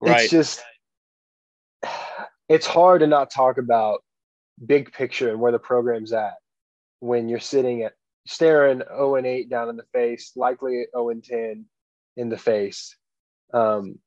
Right. 0.00 0.20
it's 0.22 0.30
just 0.30 0.62
it's 2.48 2.66
hard 2.66 3.00
to 3.00 3.06
not 3.06 3.30
talk 3.30 3.58
about 3.58 4.02
big 4.64 4.92
picture 4.92 5.30
and 5.30 5.40
where 5.40 5.52
the 5.52 5.58
program's 5.58 6.12
at 6.12 6.34
when 7.00 7.28
you're 7.28 7.40
sitting 7.40 7.82
at 7.82 7.94
staring 8.26 8.78
0 8.88 9.16
and 9.16 9.26
8 9.26 9.50
down 9.50 9.68
in 9.68 9.76
the 9.76 9.84
face, 9.92 10.32
likely 10.36 10.86
0 10.94 11.10
and 11.10 11.24
10 11.24 11.64
in 12.16 12.28
the 12.28 12.38
face. 12.38 12.96
Um, 13.52 13.98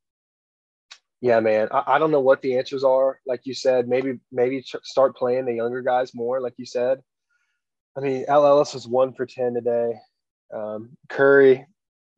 yeah, 1.21 1.39
man, 1.39 1.67
I, 1.71 1.83
I 1.87 1.99
don't 1.99 2.11
know 2.11 2.19
what 2.21 2.41
the 2.41 2.57
answers 2.57 2.83
are. 2.83 3.19
Like 3.25 3.41
you 3.45 3.53
said, 3.53 3.87
maybe 3.87 4.19
maybe 4.31 4.61
ch- 4.61 4.75
start 4.83 5.15
playing 5.15 5.45
the 5.45 5.53
younger 5.53 5.81
guys 5.81 6.13
more. 6.13 6.39
Like 6.41 6.53
you 6.57 6.65
said, 6.65 7.01
I 7.97 8.01
mean, 8.01 8.25
El 8.27 8.45
Ellis 8.45 8.73
was 8.73 8.87
one 8.87 9.13
for 9.13 9.25
ten 9.25 9.53
today. 9.55 9.93
Um, 10.53 10.89
Curry, 11.09 11.65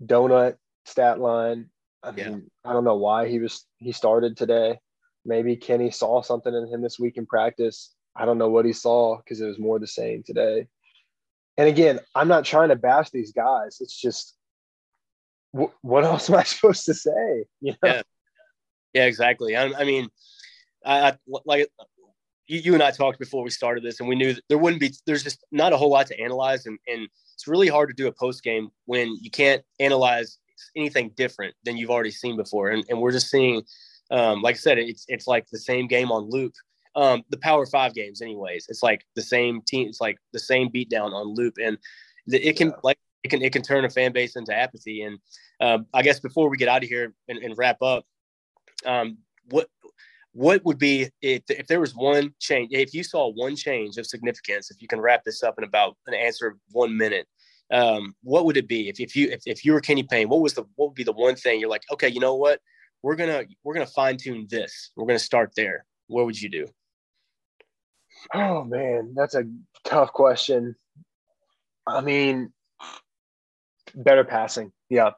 donut 0.04 0.58
stat 0.86 1.20
line. 1.20 1.70
I 2.04 2.12
Yeah. 2.12 2.30
mean, 2.30 2.52
I 2.66 2.74
don't 2.74 2.84
know 2.84 2.98
why 2.98 3.28
he 3.30 3.40
was 3.40 3.66
he 3.78 3.92
started 3.94 4.36
today. 4.36 4.80
Maybe 5.30 5.56
Kenny 5.56 5.92
saw 5.92 6.22
something 6.22 6.54
in 6.54 6.68
him 6.68 6.82
this 6.82 7.00
week 7.00 7.18
in 7.18 7.26
practice. 7.26 7.94
I 8.16 8.26
don't 8.26 8.38
know 8.38 8.50
what 8.50 8.66
he 8.66 8.74
saw 8.74 9.18
because 9.18 9.40
it 9.40 9.46
was 9.46 9.60
more 9.60 9.80
the 9.80 9.88
same 9.88 10.24
today. 10.24 10.68
And 11.58 11.70
again, 11.70 12.00
I'm 12.16 12.28
not 12.28 12.46
trying 12.46 12.70
to 12.70 12.76
bash 12.76 13.12
these 13.12 13.32
guys. 13.32 13.78
It's 13.80 13.96
just, 13.96 14.36
wh- 15.58 15.74
what 15.82 16.04
else 16.12 16.30
am 16.30 16.36
I 16.36 16.44
supposed 16.44 16.86
to 16.86 16.94
say? 16.94 17.46
You 17.62 17.74
know? 17.84 17.90
Yeah. 17.90 18.02
Yeah, 18.94 19.06
exactly. 19.06 19.56
I, 19.56 19.66
I 19.66 19.84
mean, 19.84 20.10
I, 20.84 21.10
I 21.10 21.18
like 21.46 21.70
you, 22.48 22.60
you 22.60 22.74
and 22.74 22.82
I 22.82 22.92
talked 22.92 23.20
before 23.20 23.44
we 23.44 23.52
started 23.52 23.84
this, 23.84 24.00
and 24.00 24.10
we 24.10 24.16
knew 24.16 24.36
there 24.50 24.58
wouldn't 24.58 24.82
be. 24.82 24.94
There's 25.06 25.24
just 25.24 25.46
not 25.52 25.74
a 25.74 25.78
whole 25.78 25.92
lot 25.92 26.08
to 26.08 26.20
analyze, 26.20 26.66
and 26.66 26.80
and 26.88 27.08
it's 27.36 27.48
really 27.48 27.68
hard 27.68 27.90
to 27.90 27.96
do 27.96 28.08
a 28.08 28.12
post 28.12 28.44
game 28.44 28.70
when 28.86 29.16
you 29.22 29.30
can't 29.30 29.64
analyze 29.80 30.40
anything 30.76 31.12
different 31.16 31.54
than 31.64 31.78
you've 31.78 31.92
already 31.92 32.12
seen 32.12 32.36
before. 32.36 32.70
And 32.70 32.84
and 32.90 33.00
we're 33.00 33.12
just 33.12 33.30
seeing, 33.30 33.62
um, 34.12 34.42
like 34.42 34.56
I 34.56 34.60
said, 34.60 34.78
it's 34.78 35.06
it's 35.08 35.28
like 35.28 35.48
the 35.52 35.60
same 35.60 35.88
game 35.88 36.12
on 36.12 36.30
loop. 36.30 36.54
Um, 36.96 37.24
the 37.30 37.38
Power 37.38 37.66
Five 37.66 37.94
games, 37.94 38.22
anyways, 38.22 38.66
it's 38.70 38.84
like 38.84 39.06
the 39.16 39.22
same 39.22 39.62
team. 39.68 39.88
It's 39.88 40.02
like 40.02 40.18
the 40.34 40.40
same 40.40 40.70
beatdown 40.70 41.14
on 41.14 41.34
loop, 41.36 41.56
and 41.62 41.78
the, 42.28 42.46
it 42.46 42.58
can 42.58 42.70
Yeah. 42.70 42.76
like 42.84 43.00
it 43.24 43.30
can 43.30 43.42
it 43.42 43.54
can 43.54 43.62
turn 43.62 43.86
a 43.86 43.90
fan 43.90 44.12
base 44.12 44.36
into 44.36 44.54
apathy. 44.56 45.04
And 45.04 45.20
um, 45.62 45.86
I 45.94 46.02
guess 46.02 46.20
before 46.20 46.50
we 46.50 46.58
get 46.58 46.70
out 46.70 46.84
of 46.84 46.90
here 46.90 47.14
and, 47.28 47.40
and 47.40 47.58
wrap 47.58 47.82
up, 47.82 48.06
um, 48.86 49.18
what 49.50 49.68
what 50.34 50.64
would 50.64 50.78
be 50.78 51.10
if, 51.22 51.42
if 51.50 51.68
there 51.68 51.80
was 51.80 51.96
one 51.96 52.34
change 52.40 52.70
if 52.72 52.94
you 52.94 53.04
saw 53.04 53.32
one 53.32 53.56
change 53.56 53.98
of 53.98 54.06
significance 54.06 54.70
if 54.70 54.82
you 54.82 54.88
can 54.88 55.02
wrap 55.02 55.24
this 55.24 55.42
up 55.42 55.56
in 55.58 55.64
about 55.64 55.98
an 56.08 56.14
answer 56.14 56.48
of 56.48 56.58
one 56.72 56.96
minute 56.96 57.28
um, 57.72 58.14
what 58.24 58.46
would 58.46 58.56
it 58.58 58.68
be 58.68 58.90
if, 58.90 59.00
if 59.00 59.16
you 59.16 59.28
if, 59.32 59.42
if 59.46 59.66
you 59.66 59.74
were 59.74 59.82
kenny 59.82 60.04
payne 60.04 60.30
what 60.30 60.42
was 60.42 60.54
the 60.54 60.64
what 60.76 60.90
would 60.90 60.96
be 60.96 61.04
the 61.04 61.12
one 61.12 61.36
thing 61.36 61.60
you're 61.60 61.70
like 61.70 61.84
okay 61.92 62.08
you 62.08 62.20
know 62.20 62.36
what 62.36 62.60
we're 63.04 63.16
gonna 63.16 63.44
we're 63.64 63.74
gonna 63.74 63.86
fine-tune 63.86 64.48
this 64.50 64.92
we're 64.96 65.08
gonna 65.08 65.20
start 65.20 65.52
there 65.56 65.86
what 66.08 66.26
would 66.26 66.40
you 66.40 66.50
do 66.50 66.66
Oh 68.34 68.64
man, 68.64 69.14
that's 69.16 69.36
a 69.36 69.44
tough 69.84 70.12
question. 70.14 70.76
I 71.88 72.02
mean, 72.02 72.52
better 73.96 74.24
passing. 74.24 74.72
Yeah. 74.90 75.12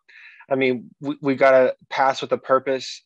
I 0.49 0.55
mean, 0.55 0.91
we, 0.99 1.17
we 1.21 1.35
got 1.35 1.51
to 1.51 1.75
pass 1.89 2.21
with 2.21 2.31
a 2.31 2.37
purpose. 2.37 3.03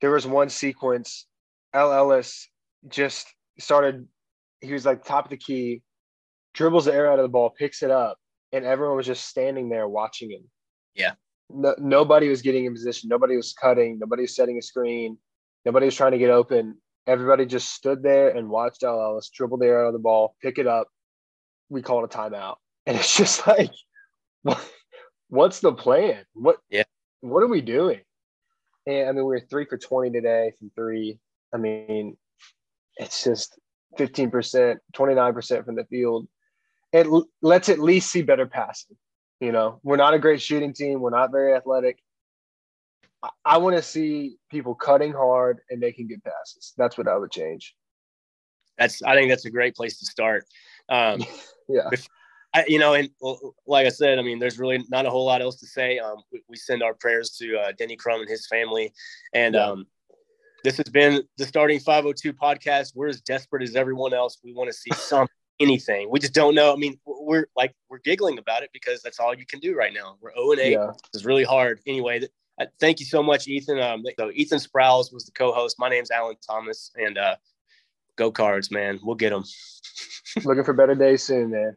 There 0.00 0.10
was 0.10 0.26
one 0.26 0.48
sequence, 0.48 1.26
El 1.72 1.92
Ellis 1.92 2.48
just 2.88 3.26
started, 3.58 4.06
he 4.60 4.72
was 4.72 4.84
like 4.84 5.04
top 5.04 5.24
of 5.24 5.30
the 5.30 5.36
key, 5.36 5.82
dribbles 6.52 6.84
the 6.84 6.94
air 6.94 7.10
out 7.10 7.18
of 7.18 7.22
the 7.22 7.28
ball, 7.28 7.50
picks 7.50 7.82
it 7.82 7.90
up, 7.90 8.18
and 8.52 8.64
everyone 8.64 8.96
was 8.96 9.06
just 9.06 9.26
standing 9.26 9.68
there 9.68 9.88
watching 9.88 10.30
him. 10.30 10.42
Yeah. 10.94 11.12
No, 11.50 11.74
nobody 11.78 12.28
was 12.28 12.42
getting 12.42 12.64
in 12.64 12.72
position. 12.72 13.08
Nobody 13.08 13.36
was 13.36 13.52
cutting. 13.52 13.98
Nobody 13.98 14.22
was 14.22 14.34
setting 14.34 14.58
a 14.58 14.62
screen. 14.62 15.18
Nobody 15.64 15.86
was 15.86 15.94
trying 15.94 16.12
to 16.12 16.18
get 16.18 16.30
open. 16.30 16.76
Everybody 17.06 17.46
just 17.46 17.70
stood 17.74 18.02
there 18.02 18.30
and 18.30 18.48
watched 18.48 18.82
El 18.82 19.00
Ellis 19.00 19.28
dribble 19.28 19.58
the 19.58 19.66
air 19.66 19.84
out 19.84 19.88
of 19.88 19.92
the 19.92 19.98
ball, 19.98 20.36
pick 20.42 20.58
it 20.58 20.66
up. 20.66 20.88
We 21.68 21.82
called 21.82 22.04
a 22.04 22.08
timeout. 22.08 22.56
And 22.86 22.98
it's 22.98 23.16
just 23.16 23.46
like, 23.46 23.70
what, 24.42 24.60
what's 25.28 25.60
the 25.60 25.72
plan? 25.72 26.22
What 26.34 26.58
Yeah. 26.68 26.82
what 27.22 27.42
are 27.42 27.48
we 27.48 27.62
doing? 27.62 28.00
And 28.86 29.08
I 29.08 29.12
mean, 29.12 29.24
we 29.24 29.34
were 29.34 29.40
three 29.40 29.64
for 29.64 29.78
20 29.78 30.10
today 30.10 30.52
from 30.58 30.70
three. 30.76 31.18
I 31.54 31.56
mean, 31.56 32.18
it's 32.96 33.24
just 33.24 33.58
15%, 33.98 34.76
29% 34.94 35.64
from 35.64 35.76
the 35.76 35.84
field. 35.86 36.28
It 36.92 37.06
let's 37.40 37.70
at 37.70 37.78
least 37.78 38.10
see 38.10 38.20
better 38.20 38.46
passing. 38.46 38.98
You 39.40 39.52
know, 39.52 39.80
we're 39.82 39.96
not 39.96 40.14
a 40.14 40.18
great 40.18 40.40
shooting 40.40 40.72
team. 40.72 41.00
We're 41.00 41.10
not 41.10 41.30
very 41.30 41.54
athletic. 41.54 41.98
I, 43.22 43.30
I 43.44 43.58
want 43.58 43.76
to 43.76 43.82
see 43.82 44.36
people 44.50 44.74
cutting 44.74 45.12
hard 45.12 45.60
and 45.70 45.80
making 45.80 46.08
good 46.08 46.22
passes. 46.24 46.72
That's 46.76 46.96
what 46.96 47.08
I 47.08 47.16
would 47.16 47.30
change. 47.30 47.74
that's 48.78 49.02
i 49.02 49.14
think 49.14 49.28
that's 49.30 49.44
a 49.44 49.50
great 49.50 49.74
place 49.76 49.98
to 50.00 50.06
start 50.06 50.44
um, 50.88 51.20
Yeah. 51.68 51.88
I, 52.56 52.64
you 52.68 52.78
know, 52.78 52.94
and 52.94 53.08
well, 53.20 53.54
like 53.66 53.84
I 53.86 53.88
said, 53.88 54.18
I 54.18 54.22
mean, 54.22 54.38
there's 54.38 54.60
really 54.60 54.84
not 54.88 55.06
a 55.06 55.10
whole 55.10 55.24
lot 55.26 55.40
else 55.42 55.58
to 55.60 55.66
say. 55.66 55.98
Um, 55.98 56.18
we, 56.30 56.40
we 56.48 56.54
send 56.56 56.84
our 56.84 56.94
prayers 56.94 57.30
to 57.38 57.56
uh, 57.58 57.72
Denny 57.76 57.96
Crum 57.96 58.20
and 58.20 58.28
his 58.28 58.46
family. 58.46 58.92
And 59.32 59.54
Yeah. 59.56 59.70
um, 59.70 59.86
this 60.62 60.76
has 60.76 60.88
been 60.92 61.22
the 61.36 61.46
Starting 61.46 61.80
502 61.80 62.32
podcast. 62.32 62.92
We're 62.94 63.08
as 63.08 63.20
desperate 63.22 63.64
as 63.64 63.74
everyone 63.74 64.14
else. 64.14 64.38
We 64.44 64.52
want 64.52 64.68
to 64.70 64.72
see 64.72 64.90
some 64.94 65.26
anything. 65.60 66.10
We 66.10 66.20
just 66.20 66.34
don't 66.34 66.54
know. 66.54 66.72
I 66.72 66.76
mean, 66.76 66.98
we're 67.04 67.46
like 67.56 67.74
we're 67.88 67.98
giggling 67.98 68.38
about 68.38 68.62
it 68.62 68.70
because 68.72 69.02
that's 69.02 69.20
all 69.20 69.34
you 69.34 69.46
can 69.46 69.60
do 69.60 69.76
right 69.76 69.92
now. 69.92 70.16
We're 70.20 70.34
0 70.34 70.52
and 70.52 70.60
8. 70.60 70.72
Yeah. 70.72 70.90
It's 71.12 71.24
really 71.24 71.44
hard. 71.44 71.80
Anyway, 71.86 72.20
th- 72.20 72.30
uh, 72.60 72.66
thank 72.78 73.00
you 73.00 73.06
so 73.06 73.22
much, 73.22 73.48
Ethan. 73.48 73.80
Um, 73.80 74.04
so 74.18 74.30
Ethan 74.30 74.58
Sprouse 74.58 75.12
was 75.12 75.24
the 75.24 75.32
co-host. 75.32 75.76
My 75.78 75.88
name's 75.88 76.10
Alan 76.10 76.36
Thomas, 76.46 76.90
and 76.96 77.18
uh, 77.18 77.36
go 78.16 78.30
Cards, 78.30 78.70
man. 78.70 79.00
We'll 79.02 79.16
get 79.16 79.30
them. 79.30 79.44
Looking 80.44 80.64
for 80.64 80.72
better 80.72 80.94
days 80.94 81.22
soon, 81.22 81.50
man. 81.50 81.76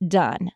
done. 0.00 0.50